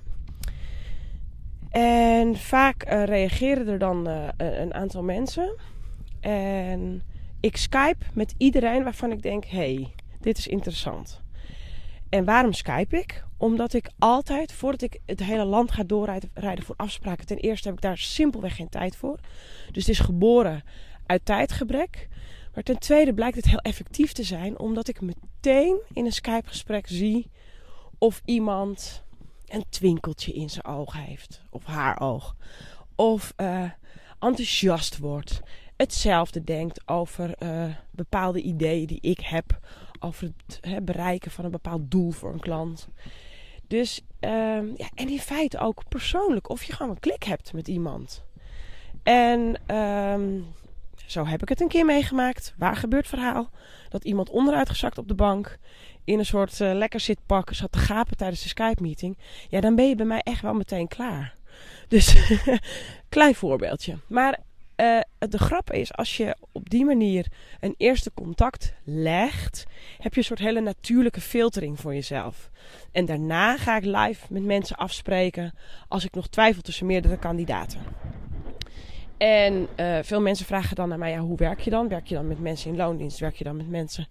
En 1.77 2.35
vaak 2.35 2.91
uh, 2.91 3.03
reageren 3.03 3.67
er 3.67 3.79
dan 3.79 4.09
uh, 4.09 4.27
een 4.37 4.73
aantal 4.73 5.03
mensen. 5.03 5.55
En 6.19 7.03
ik 7.39 7.57
skype 7.57 8.05
met 8.13 8.33
iedereen 8.37 8.83
waarvan 8.83 9.11
ik 9.11 9.21
denk: 9.21 9.45
hey, 9.45 9.93
dit 10.19 10.37
is 10.37 10.47
interessant. 10.47 11.21
En 12.09 12.25
waarom 12.25 12.53
skype 12.53 12.97
ik? 12.97 13.23
Omdat 13.37 13.73
ik 13.73 13.89
altijd, 13.99 14.53
voordat 14.53 14.81
ik 14.81 14.99
het 15.05 15.23
hele 15.23 15.45
land 15.45 15.71
ga 15.71 15.83
doorrijden 15.83 16.63
voor 16.63 16.75
afspraken, 16.77 17.25
ten 17.25 17.37
eerste 17.37 17.67
heb 17.67 17.77
ik 17.77 17.83
daar 17.83 17.97
simpelweg 17.97 18.55
geen 18.55 18.69
tijd 18.69 18.95
voor. 18.95 19.19
Dus 19.71 19.85
het 19.85 19.95
is 19.95 19.99
geboren 19.99 20.63
uit 21.05 21.25
tijdgebrek. 21.25 22.07
Maar 22.53 22.63
ten 22.63 22.79
tweede 22.79 23.13
blijkt 23.13 23.35
het 23.35 23.45
heel 23.45 23.59
effectief 23.59 24.11
te 24.11 24.23
zijn, 24.23 24.59
omdat 24.59 24.87
ik 24.87 25.01
meteen 25.01 25.79
in 25.93 26.05
een 26.05 26.11
Skype-gesprek 26.11 26.87
zie 26.87 27.29
of 27.97 28.21
iemand 28.25 29.05
een 29.47 29.65
twinkeltje 29.69 30.33
in 30.33 30.49
zijn 30.49 30.65
oog 30.65 30.93
heeft, 30.93 31.41
of 31.49 31.65
haar 31.65 31.99
oog, 31.99 32.35
of 32.95 33.33
uh, 33.37 33.71
enthousiast 34.19 34.97
wordt, 34.97 35.41
hetzelfde 35.75 36.43
denkt 36.43 36.87
over 36.87 37.35
uh, 37.39 37.65
bepaalde 37.91 38.41
ideeën 38.41 38.87
die 38.87 39.01
ik 39.01 39.19
heb 39.19 39.59
over 39.99 40.31
het 40.45 40.85
bereiken 40.85 41.31
van 41.31 41.45
een 41.45 41.51
bepaald 41.51 41.91
doel 41.91 42.11
voor 42.11 42.33
een 42.33 42.39
klant. 42.39 42.87
Dus, 43.67 44.01
um, 44.19 44.73
ja, 44.75 44.89
en 44.93 45.09
in 45.09 45.19
feite 45.19 45.59
ook 45.59 45.87
persoonlijk, 45.87 46.49
of 46.49 46.63
je 46.63 46.73
gewoon 46.73 46.91
een 46.91 46.99
klik 46.99 47.23
hebt 47.23 47.53
met 47.53 47.67
iemand. 47.67 48.23
En 49.03 49.75
um, 49.75 50.45
zo 51.07 51.25
heb 51.25 51.41
ik 51.41 51.49
het 51.49 51.61
een 51.61 51.67
keer 51.67 51.85
meegemaakt. 51.85 52.53
Waar 52.57 52.75
gebeurt 52.75 53.07
verhaal? 53.07 53.49
Dat 53.89 54.03
iemand 54.03 54.29
onderuitgezakt 54.29 54.97
op 54.97 55.07
de 55.07 55.15
bank 55.15 55.57
in 56.03 56.19
een 56.19 56.25
soort 56.25 56.59
uh, 56.59 56.73
lekker 56.73 56.99
zitpak 56.99 57.53
zat 57.53 57.71
te 57.71 57.77
gapen 57.77 58.17
tijdens 58.17 58.41
de 58.41 58.49
Skype-meeting. 58.49 59.17
Ja, 59.49 59.61
dan 59.61 59.75
ben 59.75 59.87
je 59.89 59.95
bij 59.95 60.05
mij 60.05 60.21
echt 60.23 60.41
wel 60.41 60.53
meteen 60.53 60.87
klaar. 60.87 61.35
Dus, 61.87 62.15
klein 63.09 63.35
voorbeeldje. 63.35 63.97
Maar 64.07 64.39
uh, 64.77 64.99
de 65.17 65.37
grap 65.37 65.71
is, 65.71 65.93
als 65.93 66.17
je 66.17 66.35
op 66.51 66.69
die 66.69 66.85
manier 66.85 67.27
een 67.59 67.75
eerste 67.77 68.11
contact 68.13 68.73
legt, 68.83 69.63
heb 69.97 70.13
je 70.13 70.19
een 70.19 70.25
soort 70.25 70.39
hele 70.39 70.61
natuurlijke 70.61 71.21
filtering 71.21 71.79
voor 71.79 71.93
jezelf. 71.93 72.49
En 72.91 73.05
daarna 73.05 73.57
ga 73.57 73.77
ik 73.77 73.85
live 73.85 74.25
met 74.29 74.43
mensen 74.43 74.75
afspreken 74.75 75.53
als 75.87 76.05
ik 76.05 76.13
nog 76.13 76.27
twijfel 76.27 76.61
tussen 76.61 76.85
meerdere 76.85 77.19
kandidaten. 77.19 77.81
En 79.17 79.67
uh, 79.79 79.97
veel 80.01 80.21
mensen 80.21 80.45
vragen 80.45 80.75
dan 80.75 80.89
naar 80.89 80.97
mij, 80.97 81.11
ja, 81.11 81.19
hoe 81.19 81.37
werk 81.37 81.59
je 81.59 81.69
dan? 81.69 81.87
Werk 81.87 82.07
je 82.07 82.15
dan 82.15 82.27
met 82.27 82.39
mensen 82.39 82.69
in 82.69 82.77
loondienst? 82.77 83.19
Werk 83.19 83.35
je 83.35 83.43
dan 83.43 83.57
met 83.57 83.69
mensen 83.69 84.07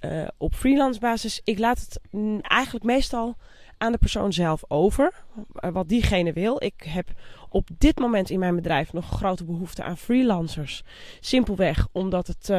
uh, 0.00 0.28
op 0.36 0.54
freelance 0.54 1.00
basis? 1.00 1.40
Ik 1.44 1.58
laat 1.58 1.80
het 1.80 2.00
eigenlijk 2.42 2.84
meestal 2.84 3.36
aan 3.78 3.92
de 3.92 3.98
persoon 3.98 4.32
zelf 4.32 4.62
over, 4.68 5.12
wat 5.52 5.88
diegene 5.88 6.32
wil. 6.32 6.62
Ik 6.62 6.82
heb 6.84 7.08
op 7.48 7.68
dit 7.78 7.98
moment 7.98 8.30
in 8.30 8.38
mijn 8.38 8.54
bedrijf 8.54 8.92
nog 8.92 9.08
grote 9.08 9.44
behoefte 9.44 9.82
aan 9.82 9.98
freelancers. 9.98 10.84
Simpelweg 11.20 11.88
omdat 11.92 12.26
het... 12.26 12.52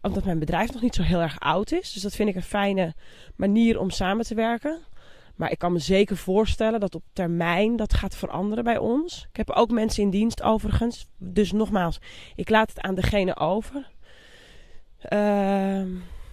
Omdat 0.00 0.24
mijn 0.24 0.38
bedrijf 0.38 0.72
nog 0.72 0.82
niet 0.82 0.94
zo 0.94 1.02
heel 1.02 1.20
erg 1.20 1.40
oud 1.40 1.72
is. 1.72 1.92
Dus 1.92 2.02
dat 2.02 2.14
vind 2.14 2.28
ik 2.28 2.34
een 2.34 2.42
fijne 2.42 2.94
manier 3.36 3.80
om 3.80 3.90
samen 3.90 4.24
te 4.24 4.34
werken. 4.34 4.78
Maar 5.36 5.50
ik 5.50 5.58
kan 5.58 5.72
me 5.72 5.78
zeker 5.78 6.16
voorstellen 6.16 6.80
dat 6.80 6.94
op 6.94 7.02
termijn 7.12 7.76
dat 7.76 7.94
gaat 7.94 8.16
veranderen 8.16 8.64
bij 8.64 8.78
ons. 8.78 9.26
Ik 9.30 9.36
heb 9.36 9.50
ook 9.50 9.70
mensen 9.70 10.02
in 10.02 10.10
dienst 10.10 10.42
overigens. 10.42 11.06
Dus 11.18 11.52
nogmaals, 11.52 12.00
ik 12.34 12.48
laat 12.48 12.68
het 12.68 12.80
aan 12.80 12.94
degene 12.94 13.36
over. 13.36 13.90
Uh, 15.12 15.78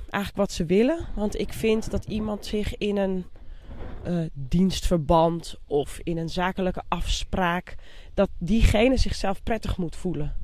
eigenlijk 0.10 0.36
wat 0.36 0.51
ze 0.51 0.65
willen. 0.65 1.05
Want 1.15 1.39
ik 1.39 1.53
vind 1.53 1.91
dat 1.91 2.05
iemand 2.05 2.45
zich 2.45 2.77
in 2.77 2.98
een 2.98 3.25
uh, 4.07 4.25
dienstverband 4.33 5.55
of 5.67 6.00
in 6.03 6.17
een 6.17 6.29
zakelijke 6.29 6.83
afspraak, 6.88 7.75
dat 8.13 8.29
diegene 8.38 8.98
zichzelf 8.98 9.43
prettig 9.43 9.77
moet 9.77 9.95
voelen 9.95 10.36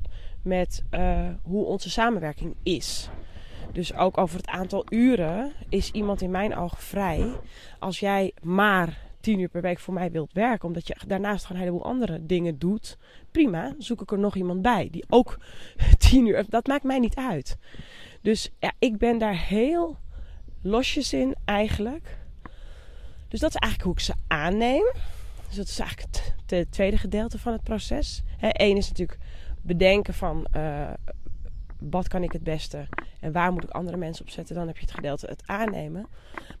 met 0.42 0.84
uh, 0.90 1.28
hoe 1.42 1.64
onze 1.64 1.90
samenwerking 1.90 2.54
is. 2.62 3.08
Dus 3.72 3.94
ook 3.94 4.18
over 4.18 4.36
het 4.36 4.46
aantal 4.46 4.84
uren 4.88 5.52
is 5.68 5.90
iemand 5.90 6.22
in 6.22 6.30
mijn 6.30 6.56
ogen 6.56 6.78
vrij. 6.78 7.32
Als 7.78 8.00
jij 8.00 8.32
maar 8.42 8.98
tien 9.20 9.38
uur 9.38 9.48
per 9.48 9.62
week 9.62 9.78
voor 9.78 9.94
mij 9.94 10.10
wilt 10.10 10.32
werken, 10.32 10.68
omdat 10.68 10.86
je 10.86 10.96
daarnaast 11.06 11.44
gewoon 11.44 11.62
een 11.62 11.68
heleboel 11.68 11.90
andere 11.90 12.26
dingen 12.26 12.58
doet, 12.58 12.98
prima, 13.30 13.74
zoek 13.78 14.00
ik 14.00 14.10
er 14.10 14.18
nog 14.18 14.36
iemand 14.36 14.62
bij 14.62 14.88
die 14.90 15.04
ook 15.08 15.38
tien 16.08 16.26
uur. 16.26 16.44
Dat 16.48 16.66
maakt 16.66 16.84
mij 16.84 16.98
niet 16.98 17.16
uit. 17.16 17.56
Dus 18.20 18.50
ja, 18.58 18.72
ik 18.78 18.98
ben 18.98 19.18
daar 19.18 19.38
heel 19.38 19.96
losjes 20.62 21.12
in 21.12 21.34
eigenlijk. 21.44 22.18
Dus 23.28 23.40
dat 23.40 23.50
is 23.50 23.56
eigenlijk 23.56 23.82
hoe 23.82 23.92
ik 23.92 24.00
ze 24.00 24.34
aanneem. 24.34 24.92
Dus 25.48 25.56
dat 25.56 25.66
is 25.66 25.78
eigenlijk 25.78 26.34
het, 26.46 26.72
tweede 26.72 26.98
gedeelte 26.98 27.38
van 27.38 27.52
het 27.52 27.62
proces. 27.62 28.22
Eén 28.40 28.76
is 28.76 28.88
natuurlijk 28.88 29.18
bedenken 29.62 30.14
van 30.14 30.46
uh, 30.56 30.90
wat 31.80 32.08
kan 32.08 32.22
ik 32.22 32.32
het 32.32 32.42
beste 32.42 32.88
en 33.20 33.32
waar 33.32 33.52
moet 33.52 33.64
ik 33.64 33.70
andere 33.70 33.96
mensen 33.96 34.24
op 34.24 34.30
zetten. 34.30 34.54
Dan 34.54 34.66
heb 34.66 34.76
je 34.76 34.84
het 34.84 34.94
gedeelte 34.94 35.26
het 35.26 35.42
aannemen. 35.46 36.06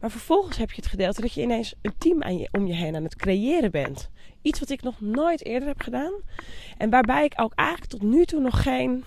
Maar 0.00 0.10
vervolgens 0.10 0.56
heb 0.56 0.70
je 0.70 0.76
het 0.76 0.90
gedeelte 0.90 1.20
dat 1.20 1.32
je 1.32 1.42
ineens 1.42 1.74
een 1.82 1.94
team 1.98 2.22
aan 2.22 2.38
je, 2.38 2.48
om 2.52 2.66
je 2.66 2.74
heen 2.74 2.96
aan 2.96 3.04
het 3.04 3.16
creëren 3.16 3.70
bent. 3.70 4.10
Iets 4.42 4.60
wat 4.60 4.70
ik 4.70 4.82
nog 4.82 5.00
nooit 5.00 5.44
eerder 5.44 5.68
heb 5.68 5.80
gedaan. 5.80 6.12
En 6.78 6.90
waarbij 6.90 7.24
ik 7.24 7.32
ook 7.36 7.52
eigenlijk 7.54 7.90
tot 7.90 8.02
nu 8.02 8.24
toe 8.24 8.40
nog 8.40 8.62
geen, 8.62 9.02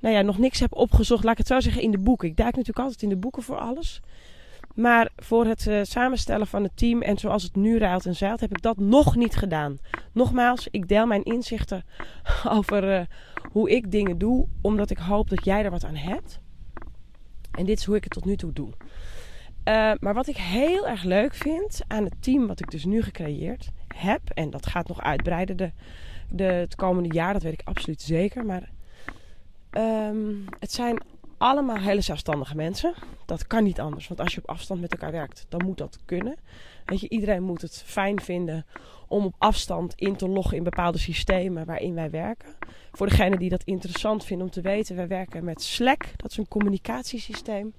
nou 0.00 0.14
ja, 0.14 0.22
nog 0.22 0.38
niks 0.38 0.60
heb 0.60 0.74
opgezocht. 0.74 1.24
Laat 1.24 1.32
ik 1.32 1.38
het 1.38 1.46
zo 1.46 1.60
zeggen 1.60 1.82
in 1.82 1.90
de 1.90 1.98
boeken. 1.98 2.28
Ik 2.28 2.36
duik 2.36 2.56
natuurlijk 2.56 2.84
altijd 2.84 3.02
in 3.02 3.08
de 3.08 3.16
boeken 3.16 3.42
voor 3.42 3.58
alles. 3.58 4.00
Maar 4.74 5.10
voor 5.16 5.46
het 5.46 5.66
uh, 5.66 5.80
samenstellen 5.82 6.46
van 6.46 6.62
het 6.62 6.76
team 6.76 7.02
en 7.02 7.18
zoals 7.18 7.42
het 7.42 7.56
nu 7.56 7.78
ruilt 7.78 8.06
en 8.06 8.14
zeilt, 8.14 8.40
heb 8.40 8.50
ik 8.50 8.62
dat 8.62 8.78
nog 8.78 9.16
niet 9.16 9.36
gedaan. 9.36 9.78
Nogmaals, 10.12 10.68
ik 10.70 10.88
deel 10.88 11.06
mijn 11.06 11.22
inzichten 11.22 11.84
over 12.56 12.98
uh, 12.98 13.04
hoe 13.52 13.70
ik 13.70 13.90
dingen 13.90 14.18
doe, 14.18 14.46
omdat 14.60 14.90
ik 14.90 14.98
hoop 14.98 15.28
dat 15.30 15.44
jij 15.44 15.64
er 15.64 15.70
wat 15.70 15.84
aan 15.84 15.96
hebt. 15.96 16.40
En 17.50 17.64
dit 17.64 17.78
is 17.78 17.84
hoe 17.84 17.96
ik 17.96 18.04
het 18.04 18.12
tot 18.12 18.24
nu 18.24 18.36
toe 18.36 18.52
doe. 18.52 18.68
Uh, 18.68 19.92
maar 20.00 20.14
wat 20.14 20.26
ik 20.26 20.36
heel 20.36 20.88
erg 20.88 21.02
leuk 21.02 21.34
vind 21.34 21.80
aan 21.86 22.04
het 22.04 22.22
team 22.22 22.46
wat 22.46 22.60
ik 22.60 22.70
dus 22.70 22.84
nu 22.84 23.02
gecreëerd 23.02 23.70
heb, 23.94 24.20
en 24.30 24.50
dat 24.50 24.66
gaat 24.66 24.88
nog 24.88 25.02
uitbreiden 25.02 25.72
de, 26.30 26.44
het 26.44 26.74
komende 26.74 27.14
jaar, 27.14 27.32
dat 27.32 27.42
weet 27.42 27.52
ik 27.52 27.62
absoluut 27.64 28.02
zeker. 28.02 28.46
Maar 28.46 28.70
um, 29.70 30.44
het 30.58 30.72
zijn 30.72 31.02
allemaal 31.44 31.78
hele 31.78 32.00
zelfstandige 32.00 32.56
mensen. 32.56 32.94
Dat 33.26 33.46
kan 33.46 33.64
niet 33.64 33.80
anders, 33.80 34.08
want 34.08 34.20
als 34.20 34.34
je 34.34 34.40
op 34.40 34.48
afstand 34.48 34.80
met 34.80 34.92
elkaar 34.92 35.12
werkt, 35.12 35.46
dan 35.48 35.64
moet 35.64 35.78
dat 35.78 35.98
kunnen. 36.04 36.36
Weet 36.84 37.00
je, 37.00 37.08
iedereen 37.08 37.42
moet 37.42 37.62
het 37.62 37.82
fijn 37.86 38.20
vinden 38.20 38.66
om 39.08 39.24
op 39.24 39.34
afstand 39.38 39.94
in 39.94 40.16
te 40.16 40.28
loggen 40.28 40.56
in 40.56 40.62
bepaalde 40.62 40.98
systemen 40.98 41.66
waarin 41.66 41.94
wij 41.94 42.10
werken. 42.10 42.54
Voor 42.92 43.08
degenen 43.08 43.38
die 43.38 43.50
dat 43.50 43.62
interessant 43.64 44.24
vinden 44.24 44.46
om 44.46 44.52
te 44.52 44.60
weten, 44.60 44.96
wij 44.96 45.08
werken 45.08 45.44
met 45.44 45.62
Slack. 45.62 46.04
Dat 46.16 46.30
is 46.30 46.36
een 46.36 46.48
communicatiesysteem 46.48 47.74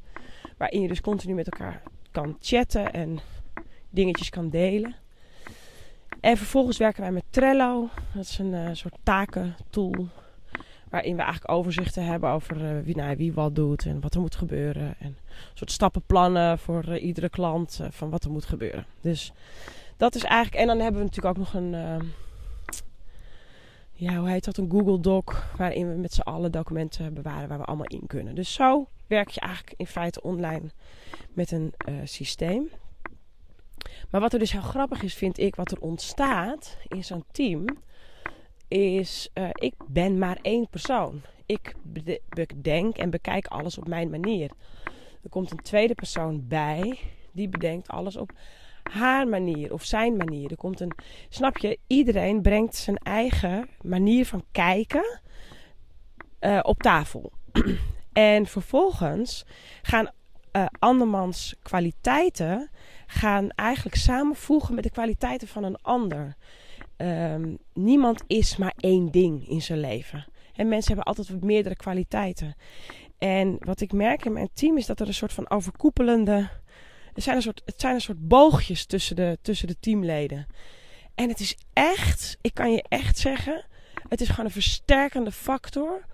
waarin 0.58 0.82
je 0.82 0.88
dus 0.88 1.02
continu 1.02 1.34
met 1.34 1.50
elkaar 1.52 1.82
kan 2.12 2.38
chatten 2.40 2.94
en 2.94 3.20
dingetjes 3.90 4.30
kan 4.30 4.50
delen. 4.50 4.96
En 6.20 6.38
vervolgens 6.38 6.78
werken 6.78 7.02
wij 7.02 7.12
met 7.12 7.26
Trello. 7.30 7.90
Dat 8.14 8.24
is 8.24 8.38
een 8.38 8.54
uh, 8.54 8.70
soort 8.74 8.98
takentool 9.04 10.08
Waarin 10.90 11.16
we 11.16 11.22
eigenlijk 11.22 11.52
overzichten 11.52 12.06
hebben 12.06 12.30
over 12.30 12.78
uh, 12.78 12.84
wie, 12.84 12.96
nou, 12.96 13.18
wie 13.18 13.34
wat 13.34 13.56
doet 13.56 13.86
en 13.86 14.02
wat 14.02 14.14
er 14.14 14.22
moet 14.22 14.36
gebeuren. 14.36 14.96
En 15.00 15.08
een 15.08 15.18
soort 15.54 15.72
stappenplannen 15.72 16.60
voor 16.60 16.86
uh, 16.88 17.04
iedere 17.04 17.30
klant 17.30 17.80
uh, 17.82 17.88
van 17.90 18.10
wat 18.10 18.24
er 18.24 18.32
moet 18.32 18.46
gebeuren. 18.46 18.86
Dus 19.02 19.32
dat 19.98 20.16
is 20.16 20.24
eigenlijk. 20.24 20.62
En 20.62 20.68
dan 20.68 20.80
hebben 20.80 21.02
we 21.02 21.08
natuurlijk 21.08 21.38
ook 21.38 21.44
nog 21.44 21.54
een. 21.54 21.72
ja, 23.92 24.16
hoe 24.16 24.30
heet 24.30 24.46
dat? 24.46 24.58
Een 24.58 24.72
Google 24.72 25.00
Doc. 25.00 25.24
Waarin 25.58 25.90
we 25.90 25.96
met 25.96 26.14
z'n 26.14 26.22
allen 26.22 26.52
documenten 26.52 27.14
bewaren 27.14 27.48
waar 27.48 27.58
we 27.58 27.66
allemaal 27.66 27.86
in 27.86 28.08
kunnen. 28.08 28.36
Dus 28.36 28.54
zo 28.54 28.88
werk 29.08 29.30
je 29.30 29.40
eigenlijk 29.40 29.74
in 29.78 29.88
feite 29.88 30.22
online 30.22 30.70
met 31.34 31.52
een 31.52 31.74
systeem. 32.04 32.70
Maar 34.10 34.22
wat 34.22 34.34
er 34.34 34.40
dus 34.40 34.52
heel 34.52 34.62
grappig 34.62 35.04
is, 35.04 35.14
vind 35.14 35.38
ik, 35.38 35.56
wat 35.56 35.72
er 35.72 35.80
ontstaat 35.80 36.78
in 36.88 37.04
zo'n 37.04 37.24
team 37.32 37.66
is, 38.76 39.30
uh, 39.34 39.50
ik 39.54 39.74
ben 39.88 40.18
maar 40.18 40.38
één 40.42 40.70
persoon. 40.70 41.22
Ik 41.46 41.76
bedenk 42.30 42.98
en 42.98 43.10
bekijk 43.10 43.48
alles 43.48 43.78
op 43.78 43.88
mijn 43.88 44.10
manier. 44.10 44.52
Er 45.24 45.30
komt 45.30 45.52
een 45.52 45.62
tweede 45.62 45.96
persoon 45.96 46.48
bij, 46.48 47.00
die 47.32 47.50
bedenkt 47.50 47.88
alles 47.88 48.18
op 48.18 48.32
haar 48.84 49.28
manier 49.28 49.74
of 49.74 49.84
zijn 49.84 50.18
manier. 50.18 50.52
Er 50.52 50.58
komt 50.58 50.80
een, 50.80 50.92
snap 51.30 51.58
je, 51.58 51.80
iedereen 51.88 52.42
brengt 52.42 52.76
zijn 52.76 52.98
eigen 52.98 53.70
manier 53.82 54.26
van 54.26 54.46
kijken 54.52 55.20
uh, 56.40 56.60
op 56.62 56.82
tafel. 56.82 57.32
en 58.14 58.46
vervolgens 58.46 59.46
gaan 59.82 60.10
uh, 60.52 60.66
andermans 60.80 61.56
kwaliteiten 61.62 62.70
gaan 63.08 63.50
eigenlijk 63.50 63.96
samenvoegen 63.96 64.76
met 64.76 64.84
de 64.84 64.90
kwaliteiten 64.90 65.48
van 65.48 65.64
een 65.64 65.82
ander. 65.82 66.36
Um, 66.98 67.58
niemand 67.74 68.24
is 68.28 68.58
maar 68.58 68.74
één 68.78 69.12
ding 69.12 69.48
in 69.50 69.62
zijn 69.62 69.80
leven. 69.80 70.26
En 70.54 70.68
mensen 70.68 70.96
hebben 70.96 71.16
altijd 71.16 71.44
meerdere 71.44 71.76
kwaliteiten. 71.76 72.56
En 73.18 73.58
wat 73.60 73.82
ik 73.82 73.92
merk 73.92 74.26
in 74.26 74.34
mijn 74.34 74.50
team 74.54 74.78
is 74.78 74.86
dat 74.86 75.00
er 75.00 75.08
een 75.08 75.14
soort 75.14 75.34
van 75.34 75.50
overkoepelende. 75.50 76.50
Er 77.14 77.22
zijn 77.22 77.36
een 77.36 77.42
soort, 77.42 77.62
het 77.66 77.82
zijn 77.82 77.94
een 77.94 78.02
soort 78.02 78.28
boogjes 78.28 78.86
tussen 78.86 79.16
de, 79.16 79.38
tussen 79.42 79.68
de 79.68 79.80
teamleden. 79.80 80.48
En 81.16 81.30
het 81.30 81.40
is 81.40 81.58
echt, 81.74 82.38
ik 82.42 82.54
kan 82.54 82.72
je 82.72 82.84
echt 82.88 83.18
zeggen, 83.18 83.66
het 84.10 84.22
is 84.22 84.30
gewoon 84.30 84.46
een 84.46 84.52
versterkende 84.52 85.32
factor 85.32 86.06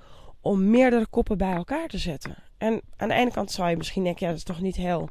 om 0.42 0.70
meerdere 0.70 1.08
koppen 1.08 1.38
bij 1.38 1.54
elkaar 1.54 1.88
te 1.88 1.98
zetten. 1.98 2.36
En 2.58 2.82
aan 2.98 3.08
de 3.08 3.14
ene 3.14 3.32
kant 3.32 3.52
zou 3.52 3.70
je 3.70 3.78
misschien 3.78 4.04
denken, 4.04 4.26
ja, 4.26 4.32
dat 4.32 4.40
is 4.40 4.46
toch 4.46 4.62
niet 4.62 4.76
heel 4.76 5.10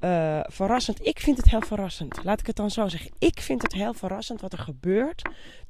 uh, 0.00 0.40
verrassend. 0.42 1.06
Ik 1.06 1.20
vind 1.20 1.36
het 1.36 1.50
heel 1.50 1.60
verrassend. 1.60 2.24
Laat 2.24 2.40
ik 2.40 2.46
het 2.46 2.56
dan 2.56 2.70
zo 2.70 2.88
zeggen. 2.88 3.10
Ik 3.18 3.40
vind 3.40 3.62
het 3.62 3.72
heel 3.72 3.94
verrassend 3.94 4.40
wat 4.40 4.52
er 4.52 4.58
gebeurt 4.58 5.22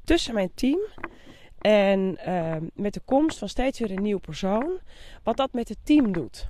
tussen 0.05 0.35
mijn 0.35 0.51
team 0.55 0.79
en 1.59 2.19
uh, 2.27 2.57
met 2.75 2.95
de 2.95 3.01
komst 3.05 3.39
van 3.39 3.49
steeds 3.49 3.79
weer 3.79 3.91
een 3.91 4.03
nieuw 4.03 4.19
persoon. 4.19 4.79
Wat 5.23 5.37
dat 5.37 5.53
met 5.53 5.69
het 5.69 5.79
team 5.83 6.13
doet. 6.13 6.49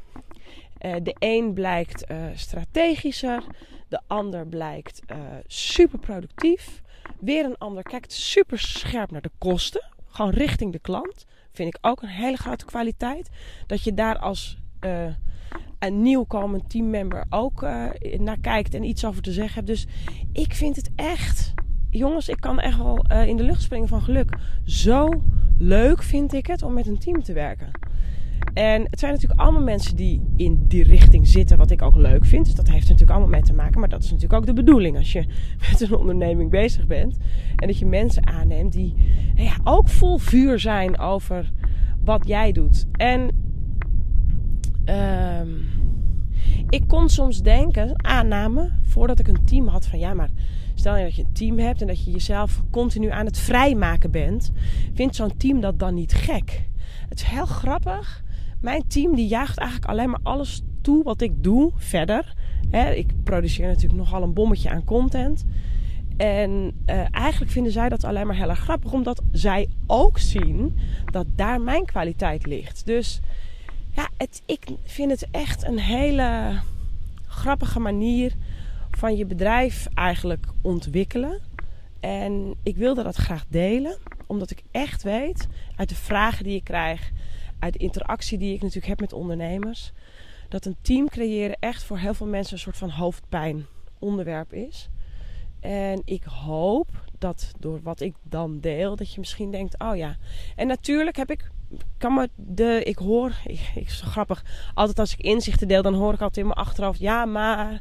Uh, 0.81 0.95
de 1.03 1.17
een 1.19 1.53
blijkt 1.53 2.07
strategischer, 2.35 3.45
de 3.89 4.01
ander 4.07 4.47
blijkt 4.47 5.01
super 5.47 5.99
productief. 5.99 6.83
Weer 7.21 7.45
een 7.45 7.59
ander 7.59 7.83
kijkt 7.83 8.13
super 8.13 8.59
scherp 8.59 9.11
naar 9.11 9.23
de 9.23 9.31
kosten, 9.39 9.85
gewoon 10.07 10.31
richting 10.31 10.73
de 10.73 10.79
klant. 10.79 11.27
Vind 11.53 11.75
ik 11.75 11.87
ook 11.87 12.03
een 12.03 12.09
hele 12.09 12.37
grote 12.37 12.65
kwaliteit. 12.65 13.29
Dat 13.67 13.85
je 13.85 13.95
daar 13.95 14.19
als 14.19 14.59
een 15.79 16.03
nieuwkomend 16.03 16.71
teammember 16.71 17.25
ook 17.29 17.63
uh, 17.63 17.85
naar 18.19 18.39
kijkt 18.41 18.75
en 18.75 18.85
iets 18.85 19.05
over 19.05 19.23
te 19.23 19.33
zeggen 19.33 19.55
hebt. 19.55 19.67
Dus 19.67 19.87
ik 20.33 20.55
vind 20.55 20.77
het 20.77 20.91
echt, 20.95 21.55
jongens, 21.91 22.29
ik 22.29 22.41
kan 22.41 22.61
echt 22.61 22.77
wel 22.77 23.05
uh, 23.13 23.27
in 23.27 23.37
de 23.37 23.43
lucht 23.43 23.63
springen 23.63 23.89
van 23.89 24.03
geluk. 24.03 24.39
Zo 24.65 25.23
leuk 25.59 26.03
vind 26.03 26.33
ik 26.33 26.47
het 26.47 26.63
om 26.63 26.73
met 26.73 26.87
een 26.87 26.99
team 26.99 27.23
te 27.23 27.33
werken. 27.33 27.71
En 28.55 28.83
het 28.91 28.99
zijn 28.99 29.13
natuurlijk 29.13 29.41
allemaal 29.41 29.63
mensen 29.63 29.97
die 29.97 30.23
in 30.37 30.65
die 30.69 30.85
richting 30.85 31.27
zitten, 31.27 31.59
wat 31.59 31.71
ik 31.71 31.83
ook 31.83 31.97
leuk 31.97 32.25
vind. 32.25 32.45
Dus 32.45 32.55
dat 32.55 32.69
heeft 32.69 32.85
er 32.85 32.91
natuurlijk 32.91 33.19
allemaal 33.19 33.39
mee 33.39 33.47
te 33.49 33.55
maken. 33.55 33.81
Maar 33.81 33.89
dat 33.89 34.03
is 34.03 34.11
natuurlijk 34.11 34.41
ook 34.41 34.47
de 34.47 34.53
bedoeling 34.53 34.97
als 34.97 35.13
je 35.13 35.27
met 35.71 35.81
een 35.81 35.97
onderneming 35.97 36.51
bezig 36.51 36.87
bent. 36.87 37.17
En 37.57 37.67
dat 37.67 37.79
je 37.79 37.87
mensen 37.87 38.27
aanneemt 38.27 38.73
die 38.73 38.95
nou 39.35 39.49
ja, 39.49 39.57
ook 39.65 39.89
vol 39.89 40.19
vuur 40.19 40.59
zijn 40.59 40.99
over 40.99 41.53
wat 42.05 42.27
jij 42.27 42.53
doet. 42.53 42.87
En 42.93 43.31
Um, 44.89 45.67
ik 46.69 46.83
kon 46.87 47.09
soms 47.09 47.43
denken, 47.43 48.05
aanname, 48.05 48.71
voordat 48.83 49.19
ik 49.19 49.29
een 49.29 49.45
team 49.45 49.67
had, 49.67 49.87
van 49.87 49.99
ja, 49.99 50.15
maar 50.15 50.31
Stel 50.79 50.97
je 50.97 51.05
dat 51.05 51.17
je 51.17 51.23
een 51.23 51.33
team 51.33 51.59
hebt 51.59 51.81
en 51.81 51.87
dat 51.87 52.05
je 52.05 52.11
jezelf 52.11 52.63
continu 52.71 53.11
aan 53.11 53.25
het 53.27 53.39
vrijmaken 53.39 54.11
bent. 54.11 54.53
Vindt 54.95 55.17
zo'n 55.17 55.37
team 55.37 55.61
dat 55.61 55.79
dan 55.79 55.95
niet 55.95 56.13
gek? 56.13 56.69
Het 57.09 57.19
is 57.19 57.25
heel 57.25 57.47
grappig. 57.47 58.25
Mijn 58.61 58.87
team 58.87 59.15
die 59.15 59.29
jaagt 59.29 59.59
eigenlijk 59.59 59.91
alleen 59.91 60.11
maar 60.11 60.21
alles 60.23 60.63
toe 60.81 61.03
wat 61.05 61.21
ik 61.21 61.43
doe 61.43 61.73
verder. 61.77 62.35
ik 62.95 63.13
produceer 63.25 63.67
natuurlijk 63.67 63.99
nogal 63.99 64.23
een 64.23 64.33
bommetje 64.33 64.71
aan 64.71 64.85
content. 64.85 65.45
En 66.17 66.51
uh, 66.87 67.05
eigenlijk 67.11 67.53
vinden 67.53 67.73
zij 67.73 67.89
dat 67.89 68.05
alleen 68.05 68.27
maar 68.27 68.37
heel 68.37 68.49
erg 68.49 68.59
grappig, 68.59 68.93
omdat 68.93 69.23
zij 69.33 69.69
ook 69.87 70.19
zien 70.19 70.79
dat 71.05 71.27
daar 71.37 71.61
mijn 71.61 71.85
kwaliteit 71.85 72.47
ligt. 72.47 72.87
Dus 72.87 73.21
ja, 73.91 74.09
ik 74.47 74.67
vind 74.85 75.11
het 75.11 75.29
echt 75.31 75.65
een 75.65 75.79
hele 75.79 76.61
grappige 77.27 77.81
manier 77.81 78.33
van 78.91 79.17
je 79.17 79.27
bedrijf 79.27 79.87
eigenlijk 79.95 80.47
ontwikkelen. 80.63 81.41
En 82.01 82.55
ik 82.63 82.77
wilde 82.77 83.03
dat 83.03 83.17
graag 83.17 83.45
delen, 83.49 83.99
omdat 84.27 84.51
ik 84.51 84.63
echt 84.71 85.03
weet 85.03 85.47
uit 85.77 85.89
de 85.89 85.95
vragen 85.95 86.45
die 86.45 86.57
ik 86.57 86.65
krijg, 86.65 87.11
uit 87.59 87.73
de 87.73 87.79
interactie 87.79 88.39
die 88.39 88.55
ik 88.55 88.61
natuurlijk 88.61 88.87
heb 88.87 89.01
met 89.01 89.13
ondernemers, 89.13 89.93
dat 90.49 90.65
een 90.65 90.77
team 90.81 91.09
creëren 91.09 91.57
echt 91.61 91.83
voor 91.83 91.99
heel 91.99 92.15
veel 92.15 92.27
mensen 92.27 92.53
een 92.53 92.59
soort 92.59 92.77
van 92.77 92.91
hoofdpijn 92.91 93.67
onderwerp 93.99 94.53
is. 94.53 94.89
En 95.61 96.03
ik 96.05 96.23
hoop 96.23 96.89
dat 97.19 97.53
door 97.59 97.83
wat 97.83 98.01
ik 98.01 98.15
dan 98.23 98.61
deel, 98.61 98.97
dat 98.97 99.13
je 99.13 99.21
misschien 99.21 99.51
denkt: 99.51 99.79
oh 99.79 99.97
ja. 99.97 100.17
En 100.57 100.67
natuurlijk 100.67 101.17
heb 101.17 101.31
ik. 101.31 101.51
Kan 101.99 102.29
de, 102.35 102.83
ik 102.85 102.99
hoor, 102.99 103.33
ik, 103.45 103.71
ik, 103.75 103.91
zo 103.91 104.07
grappig, 104.07 104.45
altijd 104.75 104.99
als 104.99 105.13
ik 105.13 105.21
inzichten 105.21 105.69
deel, 105.69 105.83
dan 105.83 105.95
hoor 105.95 106.13
ik 106.13 106.21
altijd 106.21 106.37
in 106.37 106.53
mijn 106.53 106.67
achterhoofd, 106.67 107.01
ja 107.01 107.25
maar, 107.25 107.81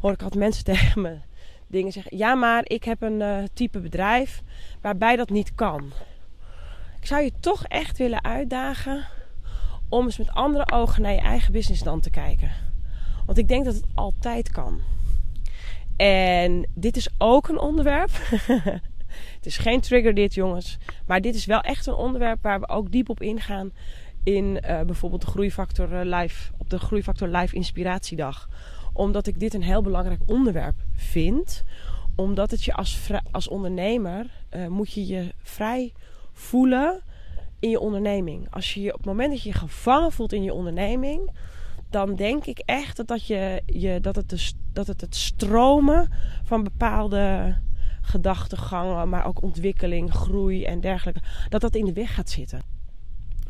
hoor 0.00 0.12
ik 0.12 0.22
altijd 0.22 0.40
mensen 0.40 0.64
tegen 0.74 1.00
me 1.00 1.18
dingen 1.66 1.92
zeggen, 1.92 2.16
ja 2.16 2.34
maar, 2.34 2.62
ik 2.64 2.84
heb 2.84 3.02
een 3.02 3.20
uh, 3.20 3.38
type 3.52 3.80
bedrijf 3.80 4.42
waarbij 4.80 5.16
dat 5.16 5.30
niet 5.30 5.54
kan. 5.54 5.92
Ik 7.00 7.06
zou 7.06 7.22
je 7.22 7.32
toch 7.40 7.64
echt 7.64 7.98
willen 7.98 8.24
uitdagen 8.24 9.06
om 9.88 10.04
eens 10.04 10.18
met 10.18 10.30
andere 10.30 10.72
ogen 10.72 11.02
naar 11.02 11.12
je 11.12 11.20
eigen 11.20 11.52
business 11.52 11.82
dan 11.82 12.00
te 12.00 12.10
kijken. 12.10 12.50
Want 13.26 13.38
ik 13.38 13.48
denk 13.48 13.64
dat 13.64 13.74
het 13.74 13.84
altijd 13.94 14.50
kan. 14.50 14.80
En 15.96 16.66
dit 16.74 16.96
is 16.96 17.08
ook 17.18 17.48
een 17.48 17.58
onderwerp. 17.58 18.10
het 19.36 19.46
is 19.46 19.58
geen 19.58 19.80
trigger 19.80 20.14
dit, 20.14 20.34
jongens. 20.34 20.78
Maar 21.06 21.20
dit 21.20 21.34
is 21.34 21.46
wel 21.46 21.60
echt 21.60 21.86
een 21.86 21.94
onderwerp 21.94 22.42
waar 22.42 22.60
we 22.60 22.68
ook 22.68 22.92
diep 22.92 23.08
op 23.08 23.22
ingaan. 23.22 23.72
In 24.24 24.44
uh, 24.44 24.80
bijvoorbeeld 24.80 25.20
de 25.20 25.26
Groeifactor 25.26 25.92
uh, 25.92 26.18
Live, 26.18 26.52
op 26.58 26.70
de 26.70 26.78
Groeifactor 26.78 27.28
Live 27.28 27.54
Inspiratiedag. 27.54 28.48
Omdat 28.92 29.26
ik 29.26 29.40
dit 29.40 29.54
een 29.54 29.62
heel 29.62 29.82
belangrijk 29.82 30.20
onderwerp 30.26 30.76
vind. 30.94 31.64
Omdat 32.16 32.50
het 32.50 32.64
je 32.64 32.74
als, 32.74 33.10
als 33.30 33.48
ondernemer 33.48 34.26
uh, 34.56 34.66
moet 34.66 34.92
je 34.92 35.06
je 35.06 35.34
vrij 35.42 35.92
voelen 36.32 37.00
in 37.58 37.70
je 37.70 37.80
onderneming. 37.80 38.46
Als 38.50 38.74
je 38.74 38.80
je 38.80 38.92
op 38.92 38.98
het 38.98 39.06
moment 39.06 39.30
dat 39.30 39.42
je 39.42 39.48
je 39.48 39.54
gevangen 39.54 40.12
voelt 40.12 40.32
in 40.32 40.42
je 40.42 40.52
onderneming 40.52 41.30
dan 41.90 42.14
denk 42.14 42.44
ik 42.44 42.58
echt 42.64 42.96
dat, 42.96 43.08
dat, 43.08 43.26
je, 43.26 43.62
je, 43.66 44.00
dat, 44.00 44.16
het, 44.16 44.54
dat 44.72 44.86
het 44.86 45.00
het 45.00 45.16
stromen 45.16 46.12
van 46.44 46.62
bepaalde 46.62 47.56
gedachtegangen, 48.08 49.08
maar 49.08 49.26
ook 49.26 49.42
ontwikkeling, 49.42 50.12
groei 50.12 50.64
en 50.64 50.80
dergelijke, 50.80 51.20
dat 51.48 51.60
dat 51.60 51.74
in 51.74 51.84
de 51.84 51.92
weg 51.92 52.14
gaat 52.14 52.30
zitten. 52.30 52.62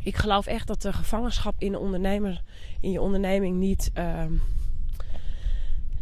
Ik 0.03 0.17
geloof 0.17 0.47
echt 0.47 0.67
dat 0.67 0.83
de 0.83 0.93
gevangenschap 0.93 1.55
in, 1.59 1.73
de 1.73 1.79
ondernemer, 1.79 2.43
in 2.81 2.91
je 2.91 3.01
onderneming 3.01 3.57
niet. 3.57 3.91
Uh, 3.95 4.05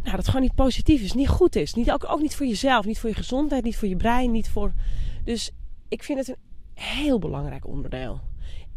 nou, 0.03 0.15
dat 0.15 0.25
gewoon 0.25 0.41
niet 0.41 0.55
positief 0.55 1.01
is, 1.01 1.13
niet 1.13 1.27
goed 1.27 1.55
is. 1.55 1.73
Niet, 1.73 1.91
ook, 1.91 2.09
ook 2.09 2.21
niet 2.21 2.35
voor 2.35 2.45
jezelf, 2.45 2.85
niet 2.85 2.99
voor 2.99 3.09
je 3.09 3.15
gezondheid, 3.15 3.63
niet 3.63 3.77
voor 3.77 3.87
je 3.87 3.95
brein, 3.95 4.31
niet 4.31 4.49
voor. 4.49 4.73
Dus 5.23 5.51
ik 5.87 6.03
vind 6.03 6.19
het 6.19 6.27
een 6.27 6.35
heel 6.73 7.19
belangrijk 7.19 7.67
onderdeel. 7.67 8.19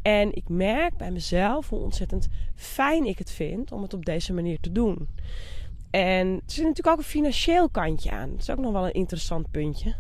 En 0.03 0.37
ik 0.37 0.49
merk 0.49 0.97
bij 0.97 1.11
mezelf 1.11 1.69
hoe 1.69 1.79
ontzettend 1.79 2.29
fijn 2.55 3.05
ik 3.05 3.19
het 3.19 3.31
vind 3.31 3.73
om 3.73 3.83
het 3.83 3.95
op 3.95 4.05
deze 4.05 4.33
manier 4.33 4.61
te 4.61 4.73
doen. 4.73 5.09
En 5.91 6.27
er 6.27 6.41
zit 6.47 6.65
natuurlijk 6.65 6.87
ook 6.87 6.99
een 6.99 7.05
financieel 7.05 7.69
kantje 7.69 8.11
aan. 8.11 8.31
Dat 8.31 8.41
is 8.41 8.51
ook 8.51 8.59
nog 8.59 8.73
wel 8.73 8.87
een 8.87 8.93
interessant 8.93 9.51
puntje. 9.51 9.95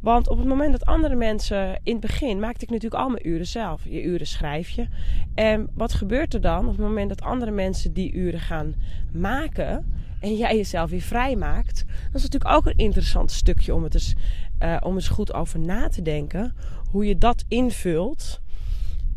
Want 0.00 0.28
op 0.28 0.38
het 0.38 0.46
moment 0.46 0.72
dat 0.72 0.84
andere 0.84 1.14
mensen. 1.14 1.80
In 1.82 1.92
het 1.92 2.00
begin 2.00 2.40
maakte 2.40 2.64
ik 2.64 2.70
natuurlijk 2.70 3.02
al 3.02 3.08
mijn 3.08 3.28
uren 3.28 3.46
zelf. 3.46 3.84
Je 3.84 4.02
uren 4.02 4.26
schrijf 4.26 4.68
je. 4.68 4.88
En 5.34 5.68
wat 5.74 5.94
gebeurt 5.94 6.34
er 6.34 6.40
dan 6.40 6.64
op 6.64 6.76
het 6.76 6.86
moment 6.86 7.08
dat 7.08 7.22
andere 7.22 7.50
mensen 7.50 7.92
die 7.92 8.12
uren 8.12 8.40
gaan 8.40 8.74
maken. 9.12 9.94
En 10.20 10.36
jij 10.36 10.56
jezelf 10.56 10.90
weer 10.90 11.00
vrij 11.00 11.36
maakt. 11.36 11.84
Dat 11.86 12.14
is 12.14 12.22
natuurlijk 12.22 12.54
ook 12.54 12.66
een 12.66 12.76
interessant 12.76 13.30
stukje 13.30 13.74
om, 13.74 13.82
het 13.82 13.94
eens, 13.94 14.14
uh, 14.62 14.76
om 14.80 14.94
eens 14.94 15.08
goed 15.08 15.32
over 15.32 15.58
na 15.58 15.88
te 15.88 16.02
denken. 16.02 16.54
Hoe 16.90 17.06
je 17.06 17.18
dat 17.18 17.44
invult 17.48 18.40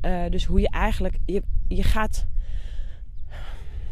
uh, 0.05 0.21
dus 0.29 0.45
hoe 0.45 0.59
je 0.59 0.69
eigenlijk, 0.69 1.17
je, 1.25 1.43
je 1.67 1.83
gaat, 1.83 2.25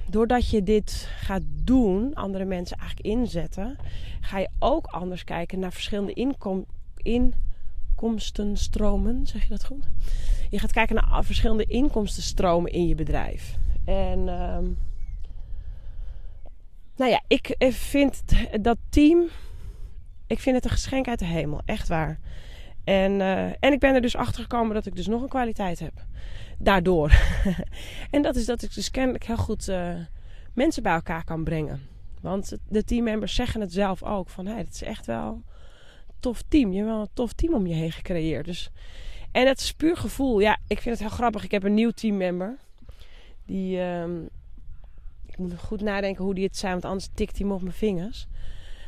doordat 0.10 0.50
je 0.50 0.64
dit 0.64 1.10
gaat 1.20 1.44
doen, 1.64 2.14
andere 2.14 2.46
mensen 2.46 2.78
eigenlijk 2.78 3.10
inzetten, 3.10 3.78
ga 4.22 4.40
je 4.40 4.50
ook 4.60 4.86
anders 4.86 5.24
kijken 5.24 5.60
naar 5.60 5.74
verschillende 5.74 6.14
inkom, 6.14 6.66
inkomstenstromen. 6.98 9.28
Zeg 9.28 9.44
je 9.44 9.50
dat 9.50 9.66
goed? 9.66 9.90
Je 10.50 10.60
gaat 10.60 10.72
kijken 10.72 10.96
naar 10.96 11.26
verschillende 11.26 11.66
inkomstenstromen 11.66 12.72
in 12.72 12.88
je 12.88 12.96
bedrijf. 12.96 13.58
En 13.86 14.20
uh, 14.20 14.58
nou 16.96 17.12
ja, 17.12 17.22
ik 17.28 17.56
vind 17.70 18.24
dat 18.62 18.78
team, 18.90 19.24
ik 20.28 20.40
vind 20.40 20.56
het 20.56 20.66
een 20.66 20.72
geschenk 20.72 21.08
uit 21.08 21.20
de 21.20 21.26
hemel, 21.26 21.62
echt 21.66 21.88
waar. 21.88 22.20
En, 22.88 23.12
uh, 23.20 23.46
en 23.46 23.74
ik 23.74 23.80
ben 23.80 23.96
er 23.96 24.02
dus 24.02 24.16
achter 24.16 24.42
gekomen 24.42 24.74
dat 24.74 24.86
ik 24.86 24.96
dus 24.96 25.08
nog 25.08 25.22
een 25.22 25.28
kwaliteit 25.28 25.80
heb. 25.80 25.94
Daardoor. 26.58 27.12
en 28.12 28.22
dat 28.22 28.36
is 28.36 28.46
dat 28.46 28.62
ik 28.62 28.74
dus 28.74 28.92
kennelijk 28.92 29.24
heel 29.24 29.38
goed 29.38 29.68
uh, 29.68 29.96
mensen 30.54 30.84
bij 30.84 30.94
elkaar 30.94 31.24
kan 31.24 31.44
brengen. 31.44 31.82
Want 32.22 32.58
de 32.70 32.84
teammembers 32.84 33.36
zeggen 33.36 33.62
het 33.62 33.74
zelf 33.74 34.04
ook. 34.04 34.30
Van 34.30 34.46
hey, 34.46 34.58
het 34.58 34.74
is 34.74 34.82
echt 34.82 35.06
wel 35.06 35.28
een 36.08 36.16
tof 36.20 36.44
team. 36.48 36.72
Je 36.72 36.78
hebt 36.78 36.90
wel 36.90 37.02
een 37.02 37.10
tof 37.14 37.34
team 37.34 37.54
om 37.54 37.68
je 37.68 37.74
heen 37.74 37.92
gecreëerd. 37.92 38.46
Dus, 38.46 38.70
en 39.32 39.48
het 39.48 39.60
is 39.60 39.74
puur 39.74 39.98
gevoel. 39.98 40.40
Ja, 40.40 40.58
ik 40.68 40.82
vind 40.82 41.00
het 41.00 41.08
heel 41.08 41.18
grappig. 41.18 41.44
Ik 41.44 41.52
heb 41.52 41.64
een 41.64 41.74
nieuw 41.74 41.92
teammember. 41.92 42.58
Die... 43.46 43.80
Um, 43.80 44.30
ik 45.26 45.38
moet 45.38 45.60
goed 45.60 45.82
nadenken 45.82 46.24
hoe 46.24 46.34
die 46.34 46.44
het 46.44 46.58
zijn. 46.58 46.72
Want 46.72 46.86
anders 46.86 47.10
tikt 47.14 47.38
hij 47.38 47.48
me 47.48 47.54
op 47.54 47.62
mijn 47.62 47.74
vingers. 47.74 48.28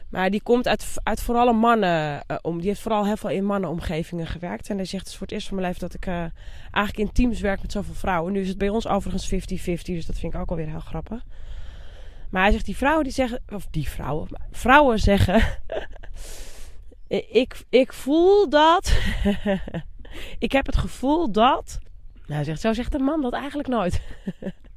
Maar 0.10 0.30
die 0.30 0.42
komt 0.42 0.68
uit, 0.68 0.94
uit 1.04 1.22
vooral 1.22 1.54
mannen 1.54 2.24
uh, 2.28 2.38
om. 2.42 2.58
Die 2.58 2.68
heeft 2.68 2.82
vooral 2.82 3.06
heel 3.06 3.18
veel 3.18 3.30
in 3.30 3.46
mannenomgevingen 3.46 4.28
gewerkt. 4.28 4.70
En 4.70 4.76
hij 4.76 4.86
zegt: 4.86 5.04
Het 5.04 5.12
is 5.12 5.18
voor 5.18 5.28
het 5.28 5.36
eerst 5.36 5.48
van 5.48 5.56
mijn 5.56 5.68
leven 5.68 5.88
dat 5.88 5.94
ik 5.94 6.06
uh, 6.06 6.16
eigenlijk 6.72 6.98
in 6.98 7.12
teams 7.12 7.40
werk 7.40 7.62
met 7.62 7.72
zoveel 7.72 7.94
vrouwen. 7.94 8.34
Nu 8.34 8.42
is 8.42 8.48
het 8.48 8.58
bij 8.58 8.70
ons 8.70 8.88
overigens 8.88 9.34
50-50, 9.34 9.36
dus 9.82 10.06
dat 10.06 10.20
vind 10.20 10.34
ik 10.34 10.40
ook 10.40 10.50
alweer 10.50 10.70
heel 10.70 10.80
grappig. 10.80 11.24
Maar 12.30 12.42
hij 12.42 12.52
zegt: 12.52 12.66
Die 12.66 12.78
vrouwen 12.78 13.04
die 13.04 13.14
zeggen, 13.14 13.42
of 13.50 13.68
die 13.72 13.90
vrouwen, 13.90 14.28
vrouwen 14.52 15.00
zeggen: 15.00 15.44
ik, 17.44 17.66
ik 17.70 17.94
voel 17.94 18.50
dat. 18.50 18.98
ik 20.40 20.52
heb 20.52 20.66
het 20.66 20.78
gevoel 20.78 21.32
dat. 21.32 21.80
Nou, 22.26 22.44
zegt: 22.44 22.62
Zo 22.62 22.74
zegt 22.74 22.94
een 22.94 23.04
man 23.04 23.22
dat 23.22 23.34
eigenlijk 23.34 23.70
nooit. 23.70 24.02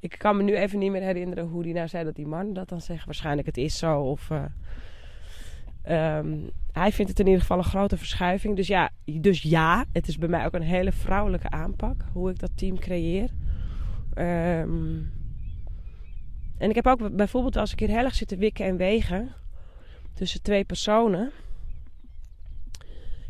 ik 0.00 0.14
kan 0.18 0.36
me 0.36 0.42
nu 0.42 0.56
even 0.56 0.78
niet 0.78 0.90
meer 0.90 1.02
herinneren 1.02 1.46
hoe 1.46 1.62
die 1.62 1.74
nou 1.74 1.88
zei 1.88 2.04
dat 2.04 2.14
die 2.14 2.26
man 2.26 2.52
dat 2.52 2.68
dan 2.68 2.80
zegt. 2.80 3.04
Waarschijnlijk 3.04 3.46
het 3.46 3.56
is 3.56 3.78
zo. 3.78 4.00
Of, 4.00 4.30
uh, 4.30 6.16
um, 6.18 6.50
hij 6.72 6.92
vindt 6.92 7.10
het 7.10 7.20
in 7.20 7.26
ieder 7.26 7.40
geval 7.40 7.58
een 7.58 7.64
grote 7.64 7.96
verschuiving. 7.96 8.56
Dus 8.56 8.66
ja, 8.66 8.90
dus 9.04 9.42
ja, 9.42 9.84
het 9.92 10.08
is 10.08 10.18
bij 10.18 10.28
mij 10.28 10.46
ook 10.46 10.54
een 10.54 10.62
hele 10.62 10.92
vrouwelijke 10.92 11.50
aanpak. 11.50 12.04
Hoe 12.12 12.30
ik 12.30 12.38
dat 12.38 12.50
team 12.54 12.78
creëer. 12.78 13.30
Um, 14.14 15.12
en 16.58 16.68
ik 16.68 16.74
heb 16.74 16.86
ook 16.86 17.16
bijvoorbeeld 17.16 17.56
als 17.56 17.72
ik 17.72 17.78
hier 17.78 17.88
heel 17.88 18.04
erg 18.04 18.14
zit 18.14 18.28
te 18.28 18.36
wikken 18.36 18.66
en 18.66 18.76
wegen. 18.76 19.32
Tussen 20.14 20.42
twee 20.42 20.64
personen. 20.64 21.30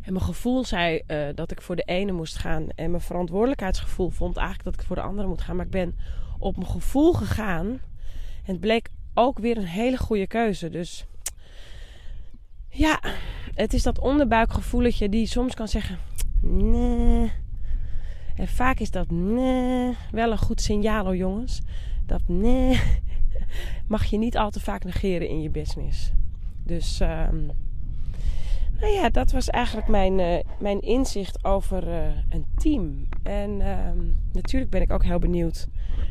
En 0.00 0.12
mijn 0.12 0.24
gevoel 0.24 0.64
zei 0.64 1.02
uh, 1.06 1.28
dat 1.34 1.50
ik 1.50 1.62
voor 1.62 1.76
de 1.76 1.82
ene 1.82 2.12
moest 2.12 2.38
gaan. 2.38 2.68
En 2.74 2.90
mijn 2.90 3.02
verantwoordelijkheidsgevoel 3.02 4.10
vond 4.10 4.36
eigenlijk 4.36 4.64
dat 4.64 4.80
ik 4.80 4.86
voor 4.86 4.96
de 4.96 5.02
andere 5.02 5.28
moet 5.28 5.40
gaan. 5.40 5.56
Maar 5.56 5.64
ik 5.64 5.70
ben 5.70 5.96
op 6.38 6.56
mijn 6.56 6.68
gevoel 6.68 7.12
gegaan. 7.12 7.66
En 8.44 8.52
het 8.52 8.60
bleek 8.60 8.88
ook 9.14 9.38
weer 9.38 9.56
een 9.56 9.64
hele 9.64 9.96
goede 9.96 10.26
keuze. 10.26 10.70
Dus 10.70 11.06
ja, 12.68 13.00
het 13.54 13.72
is 13.72 13.82
dat 13.82 13.98
onderbuikgevoeletje 13.98 15.08
die 15.08 15.26
soms 15.26 15.54
kan 15.54 15.68
zeggen: 15.68 15.98
nee. 16.40 17.32
En 18.36 18.48
vaak 18.48 18.78
is 18.78 18.90
dat 18.90 19.10
nee 19.10 19.96
wel 20.10 20.30
een 20.30 20.38
goed 20.38 20.60
signaal 20.60 21.04
hoor, 21.04 21.16
jongens. 21.16 21.60
Dat 22.06 22.22
nee 22.26 22.80
mag 23.86 24.04
je 24.04 24.18
niet 24.18 24.36
al 24.36 24.50
te 24.50 24.60
vaak 24.60 24.84
negeren 24.84 25.28
in 25.28 25.42
je 25.42 25.50
business. 25.50 26.12
Dus. 26.64 27.00
Um, 27.00 27.50
nou 28.80 28.92
ja, 28.92 29.08
dat 29.08 29.32
was 29.32 29.48
eigenlijk 29.48 29.88
mijn, 29.88 30.18
uh, 30.18 30.38
mijn 30.60 30.80
inzicht 30.80 31.44
over 31.44 31.88
uh, 31.88 32.06
een 32.28 32.46
team. 32.56 33.08
En 33.22 33.60
uh, 33.60 33.90
natuurlijk 34.32 34.70
ben 34.70 34.82
ik 34.82 34.92
ook 34.92 35.04
heel 35.04 35.18
benieuwd 35.18 35.68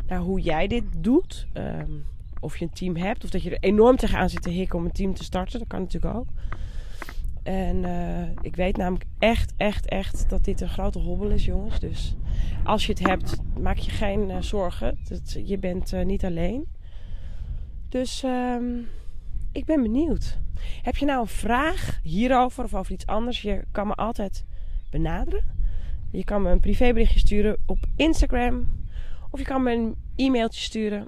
naar 0.07 0.19
hoe 0.19 0.41
jij 0.41 0.67
dit 0.67 0.83
doet. 0.97 1.47
Um, 1.53 2.05
of 2.39 2.57
je 2.57 2.65
een 2.65 2.71
team 2.71 2.95
hebt, 2.95 3.23
of 3.23 3.29
dat 3.29 3.43
je 3.43 3.49
er 3.49 3.69
enorm 3.69 3.95
tegenaan 3.95 4.29
zit 4.29 4.41
te 4.41 4.49
hikken 4.49 4.79
om 4.79 4.85
een 4.85 4.91
team 4.91 5.13
te 5.13 5.23
starten. 5.23 5.59
Dat 5.59 5.67
kan 5.67 5.81
natuurlijk 5.81 6.15
ook. 6.15 6.27
En 7.43 7.85
eh, 7.85 8.27
ik 8.41 8.55
weet 8.55 8.77
namelijk 8.77 9.05
echt, 9.19 9.53
echt, 9.57 9.85
echt 9.85 10.29
dat 10.29 10.43
dit 10.43 10.61
een 10.61 10.69
grote 10.69 10.99
hobbel 10.99 11.29
is, 11.29 11.45
jongens. 11.45 11.79
Dus 11.79 12.15
als 12.63 12.85
je 12.85 12.91
het 12.91 13.07
hebt, 13.07 13.37
maak 13.59 13.77
je 13.77 13.91
geen 13.91 14.43
zorgen. 14.43 14.97
Dat, 15.09 15.41
je 15.45 15.57
bent 15.57 16.05
niet 16.05 16.25
alleen. 16.25 16.67
Dus 17.89 18.23
um, 18.23 18.87
ik 19.51 19.65
ben 19.65 19.81
benieuwd. 19.81 20.37
Heb 20.81 20.97
je 20.97 21.05
nou 21.05 21.21
een 21.21 21.27
vraag 21.27 21.99
hierover 22.03 22.63
of 22.63 22.73
over 22.73 22.91
iets 22.91 23.05
anders? 23.05 23.41
Je 23.41 23.63
kan 23.71 23.87
me 23.87 23.93
altijd 23.93 24.45
benaderen. 24.89 25.43
Je 26.11 26.23
kan 26.23 26.41
me 26.41 26.49
een 26.49 26.59
privéberichtje 26.59 27.19
sturen 27.19 27.57
op 27.65 27.77
Instagram. 27.95 28.85
Of 29.31 29.39
je 29.39 29.45
kan 29.45 29.63
me 29.63 29.71
een 29.71 29.95
e-mailtje 30.15 30.61
sturen 30.61 31.07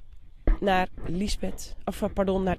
naar 0.59 0.87
Lisbeth, 1.05 1.75
of 1.85 2.03
pardon, 2.13 2.43
naar. 2.43 2.57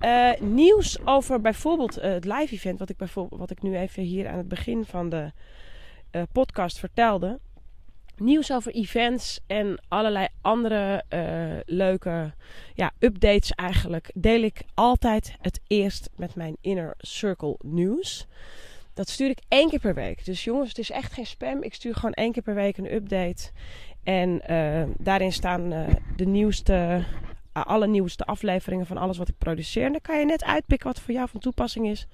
Uh, 0.00 0.30
nieuws 0.40 1.06
over 1.06 1.40
bijvoorbeeld 1.40 1.98
uh, 1.98 2.04
het 2.04 2.24
live 2.24 2.54
event, 2.54 2.78
wat 2.78 2.88
ik, 2.88 2.96
bijvoorbeeld, 2.96 3.40
wat 3.40 3.50
ik 3.50 3.62
nu 3.62 3.76
even 3.76 4.02
hier 4.02 4.28
aan 4.28 4.38
het 4.38 4.48
begin 4.48 4.84
van 4.84 5.08
de 5.08 5.32
podcast 6.32 6.78
vertelde. 6.78 7.40
Nieuws 8.16 8.52
over 8.52 8.72
events 8.72 9.40
en 9.46 9.80
allerlei 9.88 10.26
andere 10.40 11.04
leuke 11.66 12.32
ja, 12.74 12.92
updates 12.98 13.50
eigenlijk. 13.50 14.10
Deel 14.14 14.42
ik 14.42 14.62
altijd 14.74 15.36
het 15.40 15.60
eerst 15.66 16.10
met 16.16 16.34
mijn 16.34 16.56
Inner 16.60 16.94
Circle 16.98 17.56
nieuws. 17.60 18.26
Dat 18.94 19.08
stuur 19.08 19.30
ik 19.30 19.40
één 19.48 19.68
keer 19.68 19.80
per 19.80 19.94
week. 19.94 20.24
Dus 20.24 20.44
jongens, 20.44 20.68
het 20.68 20.78
is 20.78 20.90
echt 20.90 21.12
geen 21.12 21.26
spam. 21.26 21.62
Ik 21.62 21.74
stuur 21.74 21.94
gewoon 21.94 22.12
één 22.12 22.32
keer 22.32 22.42
per 22.42 22.54
week 22.54 22.76
een 22.76 22.94
update. 22.94 23.50
En 24.02 24.42
daarin 24.98 25.32
staan 25.32 25.68
de 26.16 26.26
nieuwste 26.26 27.04
alle 27.52 27.86
nieuwste 27.86 28.24
afleveringen 28.24 28.86
van 28.86 28.96
alles 28.96 29.18
wat 29.18 29.28
ik 29.28 29.38
produceer. 29.38 29.84
En 29.84 29.92
dan 29.92 30.00
kan 30.00 30.18
je 30.18 30.24
net 30.24 30.44
uitpikken 30.44 30.88
wat 30.88 31.00
voor 31.00 31.14
jou 31.14 31.28
van 31.28 31.40
toepassing 31.40 31.88
is. 31.88 32.06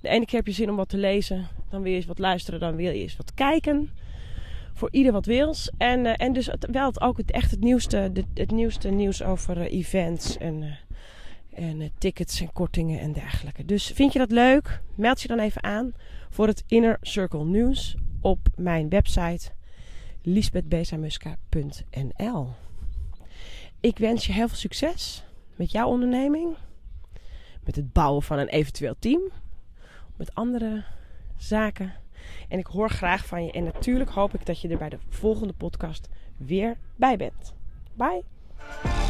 De 0.00 0.08
ene 0.08 0.24
keer 0.24 0.38
heb 0.38 0.46
je 0.46 0.52
zin 0.52 0.70
om 0.70 0.76
wat 0.76 0.88
te 0.88 0.96
lezen, 0.96 1.48
dan 1.70 1.82
wil 1.82 1.90
je 1.90 1.96
eens 1.96 2.06
wat 2.06 2.18
luisteren, 2.18 2.60
dan 2.60 2.76
wil 2.76 2.92
je 2.92 3.00
eens 3.00 3.16
wat 3.16 3.34
kijken. 3.34 3.90
Voor 4.76 4.88
ieder 4.90 5.12
wat 5.12 5.26
wils. 5.26 5.70
En, 5.78 6.04
uh, 6.04 6.12
en 6.16 6.32
dus 6.32 6.46
het, 6.46 6.66
wel 6.70 6.86
het, 6.86 7.00
ook 7.00 7.16
het, 7.16 7.30
echt 7.30 7.50
het 7.50 7.60
nieuwste, 7.60 8.10
de, 8.12 8.24
het 8.34 8.50
nieuwste 8.50 8.88
nieuws 8.88 9.22
over 9.22 9.56
uh, 9.56 9.72
events 9.72 10.38
en, 10.38 10.62
uh, 10.62 10.74
en 11.54 11.90
tickets 11.98 12.40
en 12.40 12.52
kortingen 12.52 13.00
en 13.00 13.12
dergelijke. 13.12 13.64
Dus 13.64 13.86
vind 13.86 14.12
je 14.12 14.18
dat 14.18 14.30
leuk? 14.30 14.82
Meld 14.94 15.20
je 15.20 15.28
dan 15.28 15.38
even 15.38 15.62
aan 15.62 15.92
voor 16.30 16.46
het 16.46 16.64
Inner 16.66 16.98
Circle 17.00 17.44
Nieuws 17.44 17.96
op 18.20 18.38
mijn 18.56 18.88
website 18.88 19.50
lisbethbezamuska.nl. 20.22 22.48
Ik 23.80 23.98
wens 23.98 24.26
je 24.26 24.32
heel 24.32 24.48
veel 24.48 24.56
succes 24.56 25.24
met 25.54 25.70
jouw 25.70 25.88
onderneming. 25.88 26.56
Met 27.64 27.76
het 27.76 27.92
bouwen 27.92 28.22
van 28.22 28.38
een 28.38 28.48
eventueel 28.48 28.94
team. 28.98 29.20
Met 30.16 30.34
andere 30.34 30.84
zaken. 31.36 31.92
En 32.48 32.58
ik 32.58 32.66
hoor 32.66 32.90
graag 32.90 33.26
van 33.26 33.44
je. 33.44 33.52
En 33.52 33.64
natuurlijk 33.64 34.10
hoop 34.10 34.34
ik 34.34 34.46
dat 34.46 34.60
je 34.60 34.68
er 34.68 34.78
bij 34.78 34.88
de 34.88 34.98
volgende 35.08 35.52
podcast 35.52 36.08
weer 36.36 36.76
bij 36.96 37.16
bent. 37.16 37.54
Bye. 37.94 39.05